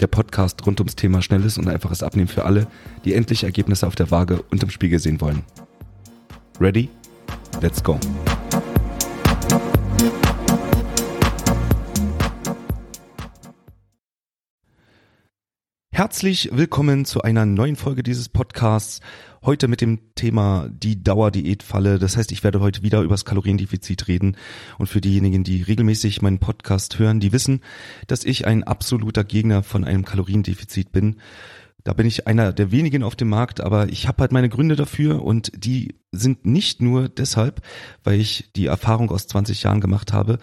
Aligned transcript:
Der 0.00 0.06
Podcast 0.06 0.66
rund 0.66 0.80
ums 0.80 0.96
Thema 0.96 1.22
schnelles 1.22 1.56
und 1.58 1.68
einfaches 1.68 2.02
Abnehmen 2.02 2.28
für 2.28 2.44
alle, 2.44 2.66
die 3.04 3.14
endlich 3.14 3.44
Ergebnisse 3.44 3.86
auf 3.86 3.94
der 3.94 4.10
Waage 4.10 4.42
und 4.50 4.62
im 4.62 4.70
Spiegel 4.70 4.98
sehen 4.98 5.20
wollen. 5.20 5.42
Ready? 6.60 6.88
Let's 7.60 7.82
go. 7.82 7.98
Herzlich 15.96 16.50
willkommen 16.52 17.06
zu 17.06 17.22
einer 17.22 17.46
neuen 17.46 17.74
Folge 17.74 18.02
dieses 18.02 18.28
Podcasts. 18.28 19.00
Heute 19.42 19.66
mit 19.66 19.80
dem 19.80 20.14
Thema 20.14 20.68
die 20.70 21.02
Dauerdiätfalle. 21.02 21.98
Das 21.98 22.18
heißt, 22.18 22.32
ich 22.32 22.44
werde 22.44 22.60
heute 22.60 22.82
wieder 22.82 23.00
über 23.00 23.14
das 23.14 23.24
Kaloriendefizit 23.24 24.06
reden. 24.06 24.36
Und 24.76 24.88
für 24.88 25.00
diejenigen, 25.00 25.42
die 25.42 25.62
regelmäßig 25.62 26.20
meinen 26.20 26.38
Podcast 26.38 26.98
hören, 26.98 27.18
die 27.18 27.32
wissen, 27.32 27.62
dass 28.08 28.24
ich 28.24 28.46
ein 28.46 28.62
absoluter 28.62 29.24
Gegner 29.24 29.62
von 29.62 29.84
einem 29.84 30.04
Kaloriendefizit 30.04 30.92
bin. 30.92 31.16
Da 31.82 31.94
bin 31.94 32.06
ich 32.06 32.26
einer 32.26 32.52
der 32.52 32.70
wenigen 32.70 33.02
auf 33.02 33.16
dem 33.16 33.30
Markt, 33.30 33.62
aber 33.62 33.88
ich 33.88 34.06
habe 34.06 34.20
halt 34.20 34.32
meine 34.32 34.50
Gründe 34.50 34.76
dafür 34.76 35.22
und 35.22 35.50
die 35.56 35.94
sind 36.12 36.44
nicht 36.44 36.82
nur 36.82 37.08
deshalb, 37.08 37.62
weil 38.04 38.20
ich 38.20 38.52
die 38.54 38.66
Erfahrung 38.66 39.10
aus 39.10 39.28
20 39.28 39.62
Jahren 39.62 39.80
gemacht 39.80 40.12
habe, 40.12 40.40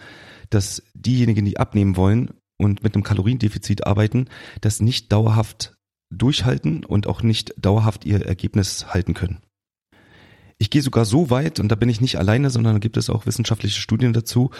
dass 0.50 0.82
diejenigen, 0.94 1.44
die 1.44 1.60
abnehmen 1.60 1.96
wollen, 1.96 2.30
und 2.58 2.82
mit 2.82 2.94
einem 2.94 3.04
Kaloriendefizit 3.04 3.86
arbeiten, 3.86 4.28
das 4.60 4.80
nicht 4.80 5.12
dauerhaft 5.12 5.74
durchhalten 6.10 6.84
und 6.84 7.06
auch 7.06 7.22
nicht 7.22 7.54
dauerhaft 7.58 8.04
ihr 8.04 8.24
Ergebnis 8.24 8.86
halten 8.94 9.14
können. 9.14 9.40
Ich 10.58 10.70
gehe 10.70 10.82
sogar 10.82 11.04
so 11.04 11.30
weit, 11.30 11.58
und 11.58 11.68
da 11.68 11.74
bin 11.74 11.88
ich 11.88 12.00
nicht 12.00 12.16
alleine, 12.16 12.48
sondern 12.48 12.74
da 12.74 12.78
gibt 12.78 12.96
es 12.96 13.10
auch 13.10 13.26
wissenschaftliche 13.26 13.80
Studien 13.80 14.12
dazu, 14.12 14.50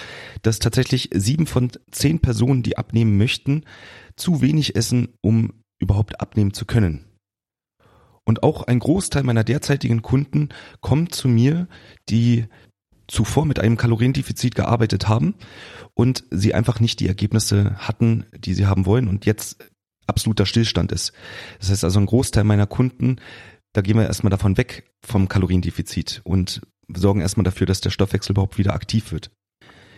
dass 0.42 0.58
tatsächlich 0.58 1.10
sieben 1.14 1.46
von 1.46 1.70
zehn 1.92 2.18
Personen, 2.18 2.62
die 2.62 2.76
abnehmen 2.76 3.16
möchten, 3.16 3.64
zu 4.16 4.42
wenig 4.42 4.74
essen, 4.74 5.14
um 5.20 5.52
überhaupt 5.78 6.20
abnehmen 6.20 6.52
zu 6.52 6.66
können. 6.66 7.04
Und 8.24 8.42
auch 8.42 8.62
ein 8.64 8.78
Großteil 8.78 9.22
meiner 9.22 9.44
derzeitigen 9.44 10.02
Kunden 10.02 10.48
kommt 10.80 11.14
zu 11.14 11.28
mir, 11.28 11.68
die 12.08 12.46
zuvor 13.08 13.46
mit 13.46 13.58
einem 13.58 13.76
Kaloriendefizit 13.76 14.54
gearbeitet 14.54 15.08
haben 15.08 15.34
und 15.94 16.24
sie 16.30 16.54
einfach 16.54 16.80
nicht 16.80 17.00
die 17.00 17.08
Ergebnisse 17.08 17.76
hatten, 17.78 18.24
die 18.36 18.54
sie 18.54 18.66
haben 18.66 18.86
wollen 18.86 19.08
und 19.08 19.26
jetzt 19.26 19.64
absoluter 20.06 20.46
Stillstand 20.46 20.92
ist. 20.92 21.12
Das 21.60 21.70
heißt 21.70 21.84
also 21.84 22.00
ein 22.00 22.06
Großteil 22.06 22.44
meiner 22.44 22.66
Kunden, 22.66 23.16
da 23.72 23.80
gehen 23.80 23.96
wir 23.96 24.06
erstmal 24.06 24.30
davon 24.30 24.56
weg 24.56 24.90
vom 25.04 25.28
Kaloriendefizit 25.28 26.20
und 26.24 26.62
sorgen 26.94 27.20
erstmal 27.20 27.44
dafür, 27.44 27.66
dass 27.66 27.80
der 27.80 27.90
Stoffwechsel 27.90 28.32
überhaupt 28.32 28.58
wieder 28.58 28.74
aktiv 28.74 29.12
wird. 29.12 29.30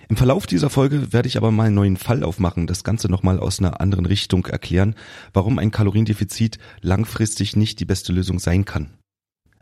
Im 0.08 0.16
Verlauf 0.16 0.46
dieser 0.46 0.70
Folge 0.70 1.12
werde 1.12 1.28
ich 1.28 1.36
aber 1.36 1.50
mal 1.50 1.64
einen 1.64 1.74
neuen 1.74 1.96
Fall 1.96 2.22
aufmachen, 2.22 2.68
das 2.68 2.84
Ganze 2.84 3.08
nochmal 3.08 3.40
aus 3.40 3.58
einer 3.58 3.80
anderen 3.80 4.06
Richtung 4.06 4.46
erklären, 4.46 4.94
warum 5.32 5.58
ein 5.58 5.72
Kaloriendefizit 5.72 6.58
langfristig 6.80 7.56
nicht 7.56 7.80
die 7.80 7.84
beste 7.84 8.12
Lösung 8.12 8.38
sein 8.38 8.64
kann. 8.64 8.95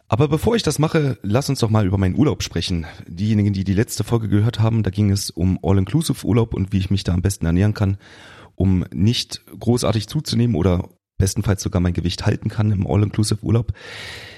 Aber 0.09 0.29
bevor 0.29 0.55
ich 0.55 0.63
das 0.63 0.79
mache, 0.79 1.19
lass 1.23 1.49
uns 1.49 1.61
doch 1.61 1.71
mal 1.71 1.87
über 1.87 1.99
meinen 1.99 2.17
Urlaub 2.17 2.43
sprechen. 2.43 2.87
Diejenigen, 3.07 3.53
die 3.53 3.65
die 3.65 3.75
letzte 3.75 4.05
Folge 4.05 4.29
gehört 4.29 4.61
haben, 4.61 4.83
da 4.83 4.91
ging 4.91 5.11
es 5.11 5.31
um 5.31 5.59
All-Inclusive-Urlaub 5.63 6.53
und 6.53 6.73
wie 6.73 6.79
ich 6.79 6.91
mich 6.91 7.05
da 7.05 7.15
am 7.15 7.23
besten 7.23 7.47
ernähren 7.47 7.75
kann, 7.75 7.97
um 8.55 8.85
nicht 8.93 9.43
großartig 9.59 10.07
zuzunehmen 10.07 10.57
oder 10.57 10.91
bestenfalls 11.17 11.63
sogar 11.63 11.81
mein 11.81 11.95
Gewicht 11.95 12.27
halten 12.27 12.49
kann 12.49 12.71
im 12.71 12.87
All-Inclusive-Urlaub. 12.87 13.73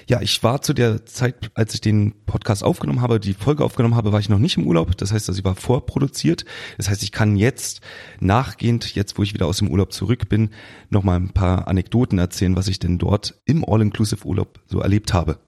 Ja, 0.09 0.21
ich 0.21 0.41
war 0.45 0.63
zu 0.63 0.73
der 0.73 1.05
Zeit, 1.05 1.51
als 1.55 1.75
ich 1.75 1.81
den 1.81 2.25
Podcast 2.27 2.63
aufgenommen 2.63 3.01
habe, 3.01 3.19
die 3.19 3.35
Folge 3.35 3.65
aufgenommen 3.65 3.97
habe, 3.97 4.13
war 4.13 4.21
ich 4.21 4.29
noch 4.29 4.39
nicht 4.39 4.57
im 4.57 4.67
Urlaub. 4.67 4.97
Das 4.97 5.13
heißt, 5.13 5.29
also 5.29 5.39
ich 5.39 5.45
war 5.45 5.57
vorproduziert. 5.57 6.45
Das 6.77 6.89
heißt, 6.89 7.03
ich 7.03 7.11
kann 7.11 7.37
jetzt 7.37 7.81
nachgehend, 8.21 8.95
jetzt 8.95 9.19
wo 9.19 9.25
ich 9.25 9.35
wieder 9.35 9.47
aus 9.47 9.59
dem 9.59 9.69
Urlaub 9.69 9.93
zurück 9.93 10.29
bin, 10.29 10.51
nochmal 10.91 11.19
ein 11.19 11.31
paar 11.31 11.67
Anekdoten 11.67 12.21
erzählen, 12.21 12.55
was 12.55 12.69
ich 12.69 12.79
denn 12.79 12.99
dort 12.99 13.43
im 13.47 13.65
All-Inclusive-Urlaub 13.65 14.61
so 14.67 14.79
erlebt 14.79 15.13
habe. 15.13 15.41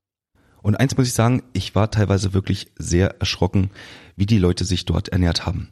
Und 0.69 0.75
eins 0.79 0.95
muss 0.99 1.07
ich 1.07 1.15
sagen, 1.15 1.43
ich 1.55 1.75
war 1.75 1.91
teilweise 1.91 2.35
wirklich 2.35 2.71
sehr 2.77 3.19
erschrocken, 3.21 3.71
wie 4.17 4.27
die 4.27 4.37
Leute 4.37 4.67
sich 4.67 4.85
dort 4.85 5.09
ernährt 5.09 5.47
haben. 5.47 5.71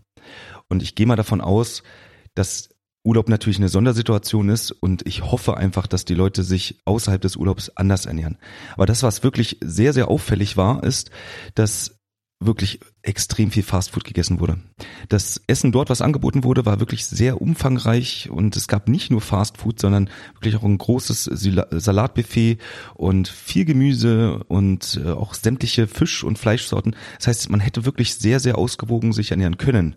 Und 0.70 0.82
ich 0.82 0.94
gehe 0.94 1.04
mal 1.04 1.16
davon 1.16 1.42
aus, 1.42 1.82
dass 2.34 2.70
Urlaub 3.04 3.28
natürlich 3.28 3.58
eine 3.58 3.68
Sondersituation 3.68 4.48
ist 4.48 4.70
und 4.70 5.06
ich 5.06 5.22
hoffe 5.22 5.58
einfach, 5.58 5.86
dass 5.86 6.06
die 6.06 6.14
Leute 6.14 6.42
sich 6.42 6.80
außerhalb 6.86 7.20
des 7.20 7.36
Urlaubs 7.36 7.68
anders 7.76 8.06
ernähren. 8.06 8.38
Aber 8.72 8.86
das, 8.86 9.02
was 9.02 9.22
wirklich 9.22 9.58
sehr, 9.60 9.92
sehr 9.92 10.08
auffällig 10.08 10.56
war, 10.56 10.82
ist, 10.82 11.10
dass 11.54 11.95
wirklich 12.38 12.80
extrem 13.02 13.50
viel 13.50 13.62
Fastfood 13.62 14.04
gegessen 14.04 14.40
wurde. 14.40 14.58
Das 15.08 15.40
Essen 15.46 15.72
dort, 15.72 15.88
was 15.88 16.02
angeboten 16.02 16.44
wurde, 16.44 16.66
war 16.66 16.80
wirklich 16.80 17.06
sehr 17.06 17.40
umfangreich 17.40 18.28
und 18.30 18.56
es 18.56 18.68
gab 18.68 18.88
nicht 18.88 19.10
nur 19.10 19.22
Fastfood, 19.22 19.80
sondern 19.80 20.10
wirklich 20.34 20.56
auch 20.56 20.64
ein 20.64 20.76
großes 20.76 21.24
Salatbuffet 21.24 22.58
und 22.94 23.28
viel 23.28 23.64
Gemüse 23.64 24.44
und 24.48 25.00
äh, 25.02 25.10
auch 25.10 25.32
sämtliche 25.34 25.86
Fisch- 25.86 26.24
und 26.24 26.38
Fleischsorten. 26.38 26.94
Das 27.18 27.28
heißt, 27.28 27.50
man 27.50 27.60
hätte 27.60 27.86
wirklich 27.86 28.16
sehr, 28.16 28.38
sehr 28.38 28.58
ausgewogen 28.58 29.12
sich 29.12 29.30
ernähren 29.30 29.56
können. 29.56 29.96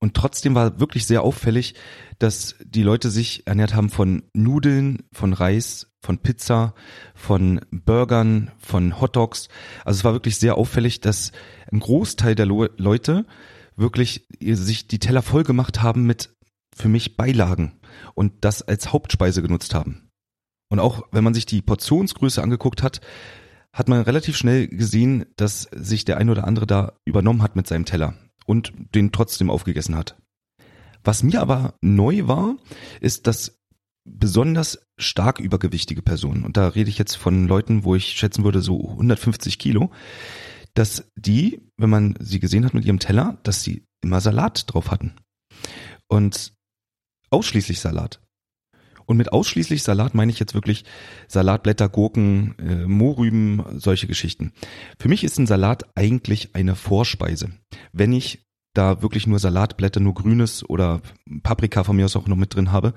Und 0.00 0.14
trotzdem 0.14 0.54
war 0.54 0.78
wirklich 0.78 1.06
sehr 1.06 1.22
auffällig, 1.22 1.74
dass 2.18 2.54
die 2.64 2.82
Leute 2.82 3.10
sich 3.10 3.46
ernährt 3.46 3.74
haben 3.74 3.90
von 3.90 4.22
Nudeln, 4.32 5.02
von 5.12 5.32
Reis, 5.32 5.88
von 6.00 6.18
Pizza, 6.18 6.74
von 7.14 7.60
Burgern, 7.72 8.52
von 8.58 9.00
Hotdogs. 9.00 9.48
Also 9.84 9.98
es 9.98 10.04
war 10.04 10.12
wirklich 10.12 10.36
sehr 10.36 10.56
auffällig, 10.56 11.00
dass 11.00 11.32
ein 11.72 11.80
Großteil 11.80 12.36
der 12.36 12.46
Leute 12.46 13.26
wirklich 13.76 14.26
sich 14.40 14.86
die 14.86 15.00
Teller 15.00 15.22
voll 15.22 15.42
gemacht 15.42 15.82
haben 15.82 16.04
mit 16.04 16.34
für 16.74 16.88
mich 16.88 17.16
Beilagen 17.16 17.80
und 18.14 18.44
das 18.44 18.62
als 18.62 18.92
Hauptspeise 18.92 19.42
genutzt 19.42 19.74
haben. 19.74 20.10
Und 20.68 20.78
auch 20.78 21.02
wenn 21.10 21.24
man 21.24 21.34
sich 21.34 21.46
die 21.46 21.62
Portionsgröße 21.62 22.42
angeguckt 22.42 22.84
hat, 22.84 23.00
hat 23.72 23.88
man 23.88 24.02
relativ 24.02 24.36
schnell 24.36 24.68
gesehen, 24.68 25.26
dass 25.36 25.62
sich 25.62 26.04
der 26.04 26.18
ein 26.18 26.30
oder 26.30 26.46
andere 26.46 26.66
da 26.66 26.92
übernommen 27.04 27.42
hat 27.42 27.56
mit 27.56 27.66
seinem 27.66 27.84
Teller 27.84 28.14
und 28.48 28.72
den 28.94 29.12
trotzdem 29.12 29.50
aufgegessen 29.50 29.94
hat. 29.94 30.16
Was 31.04 31.22
mir 31.22 31.40
aber 31.40 31.74
neu 31.82 32.26
war, 32.26 32.56
ist, 33.00 33.26
dass 33.26 33.58
besonders 34.04 34.80
stark 34.98 35.38
übergewichtige 35.38 36.02
Personen, 36.02 36.44
und 36.44 36.56
da 36.56 36.68
rede 36.68 36.88
ich 36.88 36.98
jetzt 36.98 37.16
von 37.16 37.46
Leuten, 37.46 37.84
wo 37.84 37.94
ich 37.94 38.12
schätzen 38.12 38.44
würde, 38.44 38.62
so 38.62 38.90
150 38.90 39.58
Kilo, 39.58 39.90
dass 40.72 41.10
die, 41.14 41.60
wenn 41.76 41.90
man 41.90 42.16
sie 42.20 42.40
gesehen 42.40 42.64
hat 42.64 42.72
mit 42.72 42.86
ihrem 42.86 42.98
Teller, 42.98 43.38
dass 43.42 43.62
sie 43.62 43.84
immer 44.02 44.20
Salat 44.20 44.64
drauf 44.72 44.90
hatten. 44.90 45.16
Und 46.08 46.54
ausschließlich 47.30 47.80
Salat. 47.80 48.20
Und 49.08 49.16
mit 49.16 49.32
ausschließlich 49.32 49.82
Salat 49.82 50.14
meine 50.14 50.30
ich 50.30 50.38
jetzt 50.38 50.52
wirklich 50.52 50.84
Salatblätter, 51.28 51.88
Gurken, 51.88 52.54
äh, 52.58 52.86
Mohrrüben, 52.86 53.64
solche 53.78 54.06
Geschichten. 54.06 54.52
Für 54.98 55.08
mich 55.08 55.24
ist 55.24 55.38
ein 55.38 55.46
Salat 55.46 55.84
eigentlich 55.94 56.54
eine 56.54 56.76
Vorspeise. 56.76 57.48
Wenn 57.94 58.12
ich 58.12 58.44
da 58.74 59.00
wirklich 59.00 59.26
nur 59.26 59.38
Salatblätter, 59.38 59.98
nur 59.98 60.12
grünes 60.12 60.62
oder 60.68 61.00
Paprika 61.42 61.84
von 61.84 61.96
mir 61.96 62.04
aus 62.04 62.16
auch 62.16 62.28
noch 62.28 62.36
mit 62.36 62.54
drin 62.54 62.70
habe. 62.70 62.92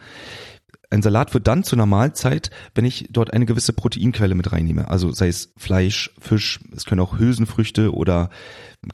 Ein 0.90 1.02
Salat 1.02 1.34
wird 1.34 1.48
dann 1.48 1.64
zu 1.64 1.78
einer 1.78 1.86
Mahlzeit, 1.86 2.52
wenn 2.76 2.84
ich 2.84 3.08
dort 3.10 3.32
eine 3.32 3.46
gewisse 3.46 3.72
Proteinquelle 3.72 4.36
mit 4.36 4.52
reinnehme. 4.52 4.90
Also 4.90 5.14
sei 5.14 5.30
es 5.30 5.54
Fleisch, 5.56 6.14
Fisch, 6.20 6.60
es 6.76 6.84
können 6.84 7.00
auch 7.00 7.20
Hülsenfrüchte 7.20 7.94
oder 7.94 8.30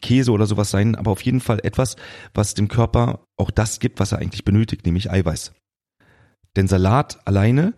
Käse 0.01 0.31
oder 0.31 0.45
sowas 0.45 0.69
sein, 0.69 0.95
aber 0.95 1.09
auf 1.09 1.21
jeden 1.21 1.41
Fall 1.41 1.59
etwas, 1.63 1.95
was 2.35 2.53
dem 2.53 2.67
Körper 2.67 3.25
auch 3.37 3.49
das 3.49 3.79
gibt, 3.79 3.99
was 3.99 4.11
er 4.11 4.19
eigentlich 4.19 4.45
benötigt, 4.45 4.85
nämlich 4.85 5.09
Eiweiß. 5.09 5.53
Denn 6.57 6.67
Salat 6.67 7.19
alleine 7.25 7.73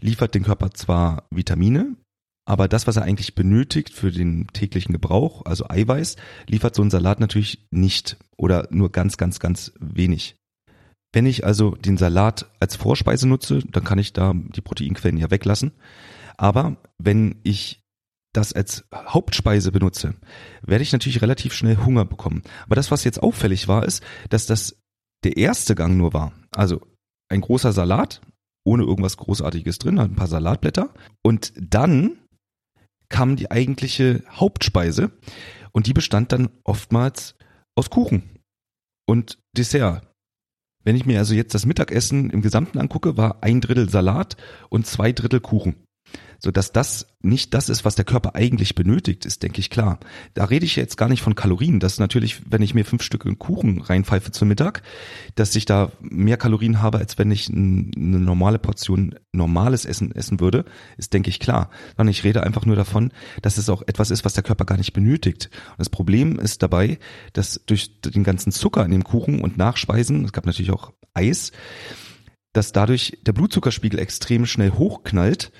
liefert 0.00 0.34
dem 0.34 0.42
Körper 0.42 0.70
zwar 0.72 1.28
Vitamine, 1.30 1.96
aber 2.44 2.66
das, 2.66 2.86
was 2.86 2.96
er 2.96 3.02
eigentlich 3.04 3.34
benötigt 3.34 3.90
für 3.90 4.10
den 4.10 4.48
täglichen 4.48 4.92
Gebrauch, 4.92 5.44
also 5.44 5.68
Eiweiß, 5.68 6.16
liefert 6.48 6.74
so 6.74 6.82
ein 6.82 6.90
Salat 6.90 7.20
natürlich 7.20 7.66
nicht 7.70 8.16
oder 8.36 8.66
nur 8.70 8.90
ganz, 8.90 9.16
ganz, 9.16 9.38
ganz 9.38 9.72
wenig. 9.78 10.36
Wenn 11.12 11.26
ich 11.26 11.44
also 11.44 11.72
den 11.72 11.98
Salat 11.98 12.50
als 12.58 12.74
Vorspeise 12.74 13.28
nutze, 13.28 13.60
dann 13.70 13.84
kann 13.84 13.98
ich 13.98 14.14
da 14.14 14.32
die 14.34 14.62
Proteinquellen 14.62 15.18
ja 15.18 15.30
weglassen. 15.30 15.72
Aber 16.38 16.78
wenn 16.98 17.36
ich 17.42 17.82
das 18.32 18.54
als 18.54 18.88
Hauptspeise 18.94 19.72
benutze, 19.72 20.14
werde 20.62 20.82
ich 20.82 20.92
natürlich 20.92 21.20
relativ 21.20 21.52
schnell 21.52 21.76
Hunger 21.76 22.06
bekommen. 22.06 22.42
Aber 22.64 22.76
das, 22.76 22.90
was 22.90 23.04
jetzt 23.04 23.22
auffällig 23.22 23.68
war, 23.68 23.84
ist, 23.84 24.02
dass 24.30 24.46
das 24.46 24.80
der 25.22 25.36
erste 25.36 25.74
Gang 25.74 25.98
nur 25.98 26.14
war. 26.14 26.32
Also 26.50 26.80
ein 27.32 27.40
großer 27.40 27.72
Salat 27.72 28.20
ohne 28.64 28.84
irgendwas 28.84 29.16
Großartiges 29.16 29.78
drin, 29.78 29.98
halt 29.98 30.12
ein 30.12 30.16
paar 30.16 30.28
Salatblätter. 30.28 30.94
Und 31.22 31.52
dann 31.56 32.18
kam 33.08 33.36
die 33.36 33.50
eigentliche 33.50 34.22
Hauptspeise 34.30 35.10
und 35.72 35.86
die 35.86 35.92
bestand 35.92 36.32
dann 36.32 36.50
oftmals 36.64 37.34
aus 37.76 37.90
Kuchen 37.90 38.38
und 39.06 39.38
Dessert. 39.56 40.06
Wenn 40.84 40.96
ich 40.96 41.06
mir 41.06 41.18
also 41.18 41.34
jetzt 41.34 41.54
das 41.54 41.66
Mittagessen 41.66 42.30
im 42.30 42.42
Gesamten 42.42 42.78
angucke, 42.78 43.16
war 43.16 43.42
ein 43.42 43.60
Drittel 43.60 43.88
Salat 43.88 44.36
und 44.68 44.86
zwei 44.86 45.12
Drittel 45.12 45.40
Kuchen 45.40 45.76
so 46.38 46.50
dass 46.50 46.72
das 46.72 47.06
nicht 47.20 47.54
das 47.54 47.68
ist, 47.68 47.84
was 47.84 47.94
der 47.94 48.04
Körper 48.04 48.34
eigentlich 48.34 48.74
benötigt, 48.74 49.24
ist, 49.26 49.44
denke 49.44 49.60
ich, 49.60 49.70
klar. 49.70 50.00
Da 50.34 50.46
rede 50.46 50.64
ich 50.64 50.74
jetzt 50.74 50.96
gar 50.96 51.08
nicht 51.08 51.22
von 51.22 51.36
Kalorien. 51.36 51.78
Das 51.78 51.94
ist 51.94 51.98
natürlich, 52.00 52.42
wenn 52.50 52.62
ich 52.62 52.74
mir 52.74 52.84
fünf 52.84 53.02
Stücke 53.02 53.34
Kuchen 53.36 53.80
reinpfeife 53.80 54.32
zum 54.32 54.48
Mittag, 54.48 54.82
dass 55.36 55.54
ich 55.54 55.66
da 55.66 55.92
mehr 56.00 56.36
Kalorien 56.36 56.82
habe, 56.82 56.98
als 56.98 57.16
wenn 57.16 57.30
ich 57.30 57.48
eine 57.48 58.18
normale 58.18 58.58
Portion 58.58 59.14
normales 59.30 59.84
Essen 59.84 60.12
essen 60.12 60.40
würde, 60.40 60.64
ist, 60.96 61.12
denke 61.12 61.30
ich, 61.30 61.38
klar. 61.38 61.70
Sondern 61.96 62.10
ich 62.10 62.24
rede 62.24 62.42
einfach 62.42 62.66
nur 62.66 62.76
davon, 62.76 63.12
dass 63.40 63.56
es 63.56 63.68
auch 63.68 63.82
etwas 63.86 64.10
ist, 64.10 64.24
was 64.24 64.34
der 64.34 64.42
Körper 64.42 64.64
gar 64.64 64.78
nicht 64.78 64.92
benötigt. 64.92 65.48
Und 65.70 65.78
das 65.78 65.90
Problem 65.90 66.40
ist 66.40 66.62
dabei, 66.62 66.98
dass 67.34 67.60
durch 67.66 68.00
den 68.00 68.24
ganzen 68.24 68.50
Zucker 68.50 68.84
in 68.84 68.90
dem 68.90 69.04
Kuchen 69.04 69.42
und 69.42 69.56
Nachspeisen, 69.58 70.24
es 70.24 70.32
gab 70.32 70.46
natürlich 70.46 70.72
auch 70.72 70.92
Eis, 71.14 71.52
dass 72.52 72.72
dadurch 72.72 73.18
der 73.22 73.32
Blutzuckerspiegel 73.32 73.98
extrem 73.98 74.44
schnell 74.44 74.72
hochknallt 74.72 75.52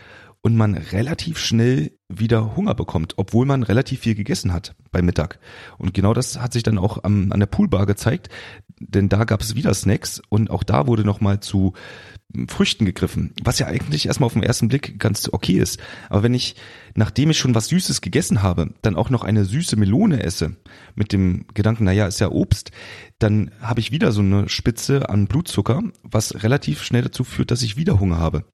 und 0.43 0.57
man 0.57 0.75
relativ 0.75 1.39
schnell 1.39 1.93
wieder 2.09 2.57
Hunger 2.57 2.75
bekommt, 2.75 3.15
obwohl 3.17 3.47
man 3.47 3.63
relativ 3.63 4.01
viel 4.01 4.17
gegessen 4.17 4.53
hat 4.53 4.75
beim 4.91 5.07
Mittag. 5.07 5.39
Und 5.79 5.95
genau 5.95 6.15
das 6.15 6.41
hat 6.41 6.53
sich 6.53 6.65
dann 6.65 6.79
auch 6.79 7.05
am, 7.05 7.33
an 7.33 7.41
der 7.41 7.47
Poolbar 7.47 7.87
gezeigt, 7.87 8.29
denn 8.81 9.09
da 9.09 9.25
gab 9.25 9.41
es 9.41 9.55
wieder 9.55 9.73
Snacks 9.73 10.21
und 10.29 10.51
auch 10.51 10.65
da 10.65 10.89
wurde 10.89 11.05
nochmal 11.05 11.41
zu 11.41 11.75
Früchten 12.49 12.87
gegriffen, 12.87 13.35
was 13.45 13.59
ja 13.59 13.67
eigentlich 13.67 14.07
erstmal 14.07 14.27
auf 14.27 14.33
den 14.33 14.43
ersten 14.43 14.69
Blick 14.69 14.99
ganz 14.99 15.29
okay 15.31 15.59
ist. 15.59 15.79
Aber 16.09 16.23
wenn 16.23 16.35
ich, 16.35 16.57
nachdem 16.95 17.31
ich 17.31 17.39
schon 17.39 17.55
was 17.55 17.69
Süßes 17.69 18.01
gegessen 18.01 18.43
habe, 18.43 18.71
dann 18.83 18.97
auch 18.97 19.11
noch 19.11 19.23
eine 19.23 19.45
süße 19.45 19.77
Melone 19.77 20.23
esse, 20.23 20.57
mit 20.95 21.13
dem 21.13 21.47
Gedanken, 21.55 21.85
naja, 21.85 22.07
ist 22.07 22.21
ja 22.21 22.31
Obst, 22.31 22.71
dann 23.19 23.51
habe 23.61 23.81
ich 23.81 23.93
wieder 23.93 24.13
so 24.13 24.23
eine 24.23 24.49
Spitze 24.49 25.09
an 25.09 25.27
Blutzucker, 25.27 25.83
was 26.03 26.43
relativ 26.43 26.83
schnell 26.83 27.03
dazu 27.03 27.23
führt, 27.23 27.51
dass 27.51 27.63
ich 27.63 27.77
wieder 27.77 28.01
Hunger 28.01 28.19
habe. 28.19 28.45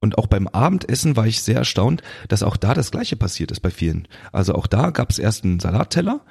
Und 0.00 0.16
auch 0.18 0.26
beim 0.26 0.46
Abendessen 0.46 1.16
war 1.16 1.26
ich 1.26 1.42
sehr 1.42 1.56
erstaunt, 1.56 2.02
dass 2.28 2.42
auch 2.42 2.56
da 2.56 2.74
das 2.74 2.90
Gleiche 2.90 3.16
passiert 3.16 3.50
ist 3.50 3.60
bei 3.60 3.70
vielen. 3.70 4.06
Also 4.32 4.54
auch 4.54 4.66
da 4.66 4.90
gab 4.90 5.10
es 5.10 5.18
erst 5.18 5.44
einen 5.44 5.60
Salatteller 5.60 6.24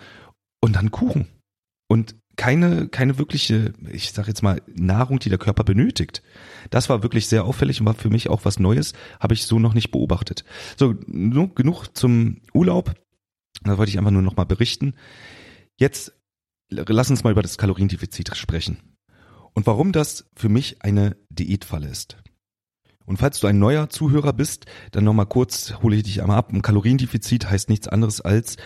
und 0.62 0.76
dann 0.76 0.92
Kuchen. 0.92 1.28
Und 1.90 2.16
keine, 2.38 2.88
keine 2.88 3.18
wirkliche, 3.18 3.74
ich 3.92 4.12
sag 4.12 4.28
jetzt 4.28 4.44
mal, 4.44 4.62
Nahrung, 4.68 5.20
die 5.20 5.30
der 5.30 5.40
Körper 5.40 5.64
benötigt. 5.64 6.22
Das 6.70 6.88
war 6.88 7.04
wirklich 7.04 7.28
sehr 7.28 7.46
auffällig 7.46 7.80
und 7.82 7.88
war 7.88 7.96
für 7.96 8.10
mich 8.10 8.30
auch 8.30 8.46
was 8.46 8.60
Neues, 8.60 8.94
habe 9.20 9.34
ich 9.34 9.46
so 9.46 9.60
noch 9.60 9.74
nicht 9.74 9.92
beobachtet. 9.92 10.46
So, 10.78 10.94
genug 10.96 11.98
zum 11.98 12.42
Urlaub. 12.54 12.94
Da 13.64 13.78
wollte 13.78 13.90
ich 13.90 13.98
einfach 13.98 14.12
nur 14.12 14.22
noch 14.22 14.38
mal 14.38 14.46
berichten. 14.46 14.94
Jetzt 15.78 16.14
lass 16.70 17.10
uns 17.10 17.24
mal 17.24 17.32
über 17.32 17.42
das 17.42 17.58
Kaloriendefizit 17.58 18.36
sprechen. 18.38 18.96
Und 19.54 19.66
warum 19.66 19.92
das 19.92 20.30
für 20.36 20.50
mich 20.50 20.84
eine 20.84 21.18
Diätfalle 21.30 21.88
ist. 21.88 22.18
Und 23.08 23.18
falls 23.18 23.40
du 23.40 23.48
ein 23.48 23.58
neuer 23.58 23.90
Zuhörer 23.90 24.34
bist, 24.34 24.66
dann 24.92 25.06
nochmal 25.06 25.28
kurz 25.28 25.74
hole 25.82 25.96
ich 25.96 26.04
dich 26.04 26.22
einmal 26.22 26.38
ab. 26.38 26.52
Ein 26.52 26.62
Kaloriendefizit 26.62 27.50
heißt 27.50 27.70
nichts 27.70 27.88
anderes 27.88 28.20
als, 28.20 28.58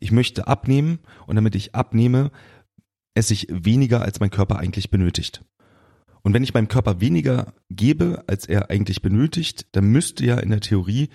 ich 0.00 0.10
möchte 0.10 0.48
abnehmen 0.48 1.00
und 1.26 1.36
damit 1.36 1.54
ich 1.54 1.74
abnehme, 1.74 2.32
esse 3.14 3.34
ich 3.34 3.46
weniger, 3.50 4.00
als 4.00 4.18
mein 4.18 4.30
Körper 4.30 4.58
eigentlich 4.58 4.90
benötigt. 4.90 5.44
Und 6.22 6.32
wenn 6.32 6.42
ich 6.42 6.54
meinem 6.54 6.68
Körper 6.68 7.02
weniger 7.02 7.52
gebe, 7.68 8.24
als 8.26 8.46
er 8.46 8.70
eigentlich 8.70 9.02
benötigt, 9.02 9.66
dann 9.72 9.84
müsste 9.84 10.24
ja 10.24 10.38
in 10.38 10.48
der 10.48 10.60
Theorie 10.60 11.10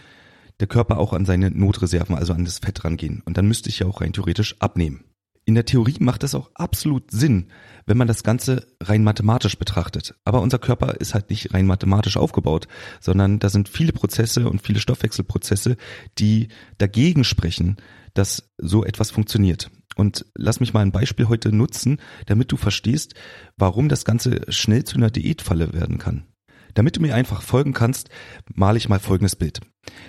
der 0.60 0.68
Körper 0.68 1.00
auch 1.00 1.14
an 1.14 1.26
seine 1.26 1.50
Notreserven, 1.50 2.16
also 2.16 2.34
an 2.34 2.46
das 2.46 2.60
Fett 2.60 2.86
rangehen. 2.86 3.24
Und 3.26 3.38
dann 3.38 3.48
müsste 3.48 3.70
ich 3.70 3.80
ja 3.80 3.88
auch 3.88 4.02
rein 4.02 4.14
theoretisch 4.14 4.56
abnehmen. 4.60 5.06
In 5.48 5.54
der 5.54 5.66
Theorie 5.66 5.98
macht 6.00 6.24
das 6.24 6.34
auch 6.34 6.50
absolut 6.56 7.12
Sinn, 7.12 7.52
wenn 7.86 7.98
man 7.98 8.08
das 8.08 8.24
Ganze 8.24 8.66
rein 8.82 9.04
mathematisch 9.04 9.60
betrachtet. 9.60 10.16
Aber 10.26 10.42
unser 10.42 10.58
Körper 10.58 10.96
ist 10.96 11.14
halt 11.14 11.30
nicht 11.30 11.54
rein 11.54 11.68
mathematisch 11.68 12.18
aufgebaut, 12.18 12.68
sondern 13.00 13.38
da 13.38 13.50
sind 13.50 13.70
viele 13.70 13.94
Prozesse 13.94 14.50
und 14.50 14.64
viele 14.64 14.80
Stoffwechselprozesse, 14.80 15.78
die 16.18 16.48
dagegen 16.80 17.24
sprechen, 17.24 17.78
dass 18.16 18.50
so 18.58 18.84
etwas 18.84 19.12
funktioniert. 19.12 19.70
Und 19.96 20.26
lass 20.34 20.60
mich 20.60 20.74
mal 20.74 20.82
ein 20.82 20.92
Beispiel 20.92 21.30
heute 21.30 21.56
nutzen, 21.56 22.02
damit 22.26 22.52
du 22.52 22.58
verstehst, 22.58 23.14
warum 23.56 23.88
das 23.88 24.04
Ganze 24.04 24.42
schnell 24.50 24.84
zu 24.84 24.98
einer 24.98 25.12
Diätfalle 25.12 25.74
werden 25.74 26.00
kann. 26.00 26.26
Damit 26.74 26.98
du 26.98 27.02
mir 27.02 27.14
einfach 27.14 27.44
folgen 27.44 27.72
kannst, 27.72 28.10
male 28.54 28.78
ich 28.78 28.90
mal 28.90 29.00
folgendes 29.00 29.36
Bild. 29.36 29.62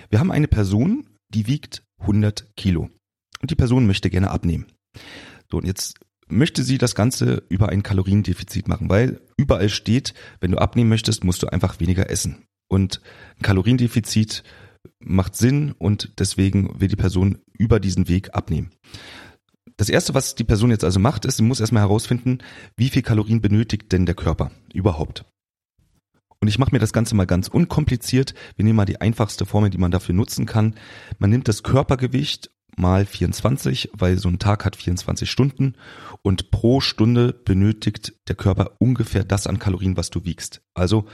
Wir 0.09 0.19
haben 0.19 0.31
eine 0.31 0.47
Person, 0.47 1.07
die 1.29 1.47
wiegt 1.47 1.83
100 1.99 2.55
Kilo. 2.57 2.89
Und 3.39 3.51
die 3.51 3.55
Person 3.55 3.85
möchte 3.85 4.09
gerne 4.09 4.31
abnehmen. 4.31 4.65
So, 5.49 5.57
und 5.57 5.65
jetzt 5.65 5.99
möchte 6.27 6.63
sie 6.63 6.77
das 6.77 6.95
Ganze 6.95 7.43
über 7.49 7.69
ein 7.69 7.83
Kaloriendefizit 7.83 8.67
machen, 8.67 8.89
weil 8.89 9.21
überall 9.37 9.69
steht, 9.69 10.13
wenn 10.41 10.51
du 10.51 10.57
abnehmen 10.57 10.89
möchtest, 10.89 11.23
musst 11.23 11.43
du 11.43 11.47
einfach 11.47 11.79
weniger 11.79 12.09
essen. 12.09 12.45
Und 12.67 13.01
ein 13.37 13.43
Kaloriendefizit 13.43 14.43
macht 14.99 15.35
Sinn 15.35 15.73
und 15.77 16.19
deswegen 16.19 16.79
will 16.79 16.87
die 16.87 16.95
Person 16.95 17.39
über 17.57 17.79
diesen 17.79 18.07
Weg 18.07 18.35
abnehmen. 18.35 18.71
Das 19.77 19.89
erste, 19.89 20.13
was 20.13 20.35
die 20.35 20.43
Person 20.43 20.71
jetzt 20.71 20.83
also 20.83 20.99
macht, 20.99 21.25
ist, 21.25 21.37
sie 21.37 21.43
muss 21.43 21.59
erstmal 21.59 21.83
herausfinden, 21.83 22.39
wie 22.75 22.89
viel 22.89 23.03
Kalorien 23.03 23.41
benötigt 23.41 23.91
denn 23.91 24.05
der 24.05 24.15
Körper 24.15 24.51
überhaupt. 24.73 25.23
Und 26.39 26.47
ich 26.47 26.59
mache 26.59 26.71
mir 26.71 26.79
das 26.79 26.93
Ganze 26.93 27.15
mal 27.15 27.25
ganz 27.25 27.47
unkompliziert. 27.47 28.33
Wir 28.55 28.65
nehmen 28.65 28.75
mal 28.75 28.85
die 28.85 29.01
einfachste 29.01 29.45
Formel, 29.45 29.69
die 29.69 29.77
man 29.77 29.91
dafür 29.91 30.13
nutzen 30.13 30.45
kann. 30.45 30.75
Man 31.19 31.29
nimmt 31.29 31.47
das 31.47 31.63
Körpergewicht 31.63 32.51
mal 32.77 33.05
24, 33.05 33.89
weil 33.93 34.17
so 34.17 34.29
ein 34.29 34.39
Tag 34.39 34.65
hat 34.65 34.75
24 34.75 35.29
Stunden 35.29 35.73
und 36.21 36.51
pro 36.51 36.79
Stunde 36.79 37.33
benötigt 37.33 38.13
der 38.27 38.35
Körper 38.35 38.71
ungefähr 38.79 39.23
das 39.23 39.47
an 39.47 39.59
Kalorien, 39.59 39.97
was 39.97 40.09
du 40.09 40.23
wiegst. 40.25 40.61
Also 40.73 41.05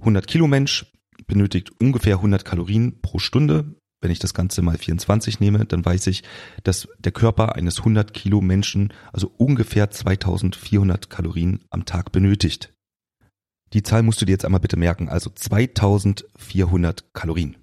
100 0.00 0.26
Kilo 0.26 0.46
Mensch 0.46 0.86
benötigt 1.26 1.70
ungefähr 1.80 2.16
100 2.16 2.44
Kalorien 2.44 3.00
pro 3.00 3.18
Stunde. 3.18 3.74
Wenn 4.02 4.10
ich 4.10 4.18
das 4.18 4.32
Ganze 4.32 4.62
mal 4.62 4.78
24 4.78 5.40
nehme, 5.40 5.66
dann 5.66 5.84
weiß 5.84 6.06
ich, 6.06 6.22
dass 6.62 6.88
der 6.98 7.12
Körper 7.12 7.54
eines 7.54 7.78
100 7.78 8.14
Kilo 8.14 8.40
Menschen 8.40 8.92
also 9.12 9.30
ungefähr 9.36 9.90
2400 9.90 11.10
Kalorien 11.10 11.64
am 11.70 11.84
Tag 11.84 12.10
benötigt. 12.12 12.72
Die 13.72 13.82
Zahl 13.82 14.02
musst 14.02 14.20
du 14.20 14.24
dir 14.24 14.32
jetzt 14.32 14.44
einmal 14.44 14.60
bitte 14.60 14.76
merken, 14.76 15.08
also 15.08 15.30
2400 15.30 17.12
Kalorien. 17.14 17.56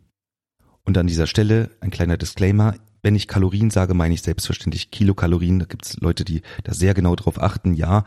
Und 0.85 0.97
an 0.97 1.07
dieser 1.07 1.27
Stelle 1.27 1.71
ein 1.81 1.91
kleiner 1.91 2.15
Disclaimer, 2.15 2.75
wenn 3.07 3.15
ich 3.15 3.29
Kalorien 3.29 3.69
sage, 3.69 3.93
meine 3.93 4.13
ich 4.13 4.21
selbstverständlich 4.21 4.91
Kilokalorien. 4.91 5.59
Da 5.59 5.65
gibt 5.65 5.85
es 5.85 5.95
Leute, 6.01 6.25
die 6.25 6.41
da 6.65 6.73
sehr 6.73 6.93
genau 6.93 7.15
drauf 7.15 7.41
achten. 7.41 7.73
Ja, 7.73 8.03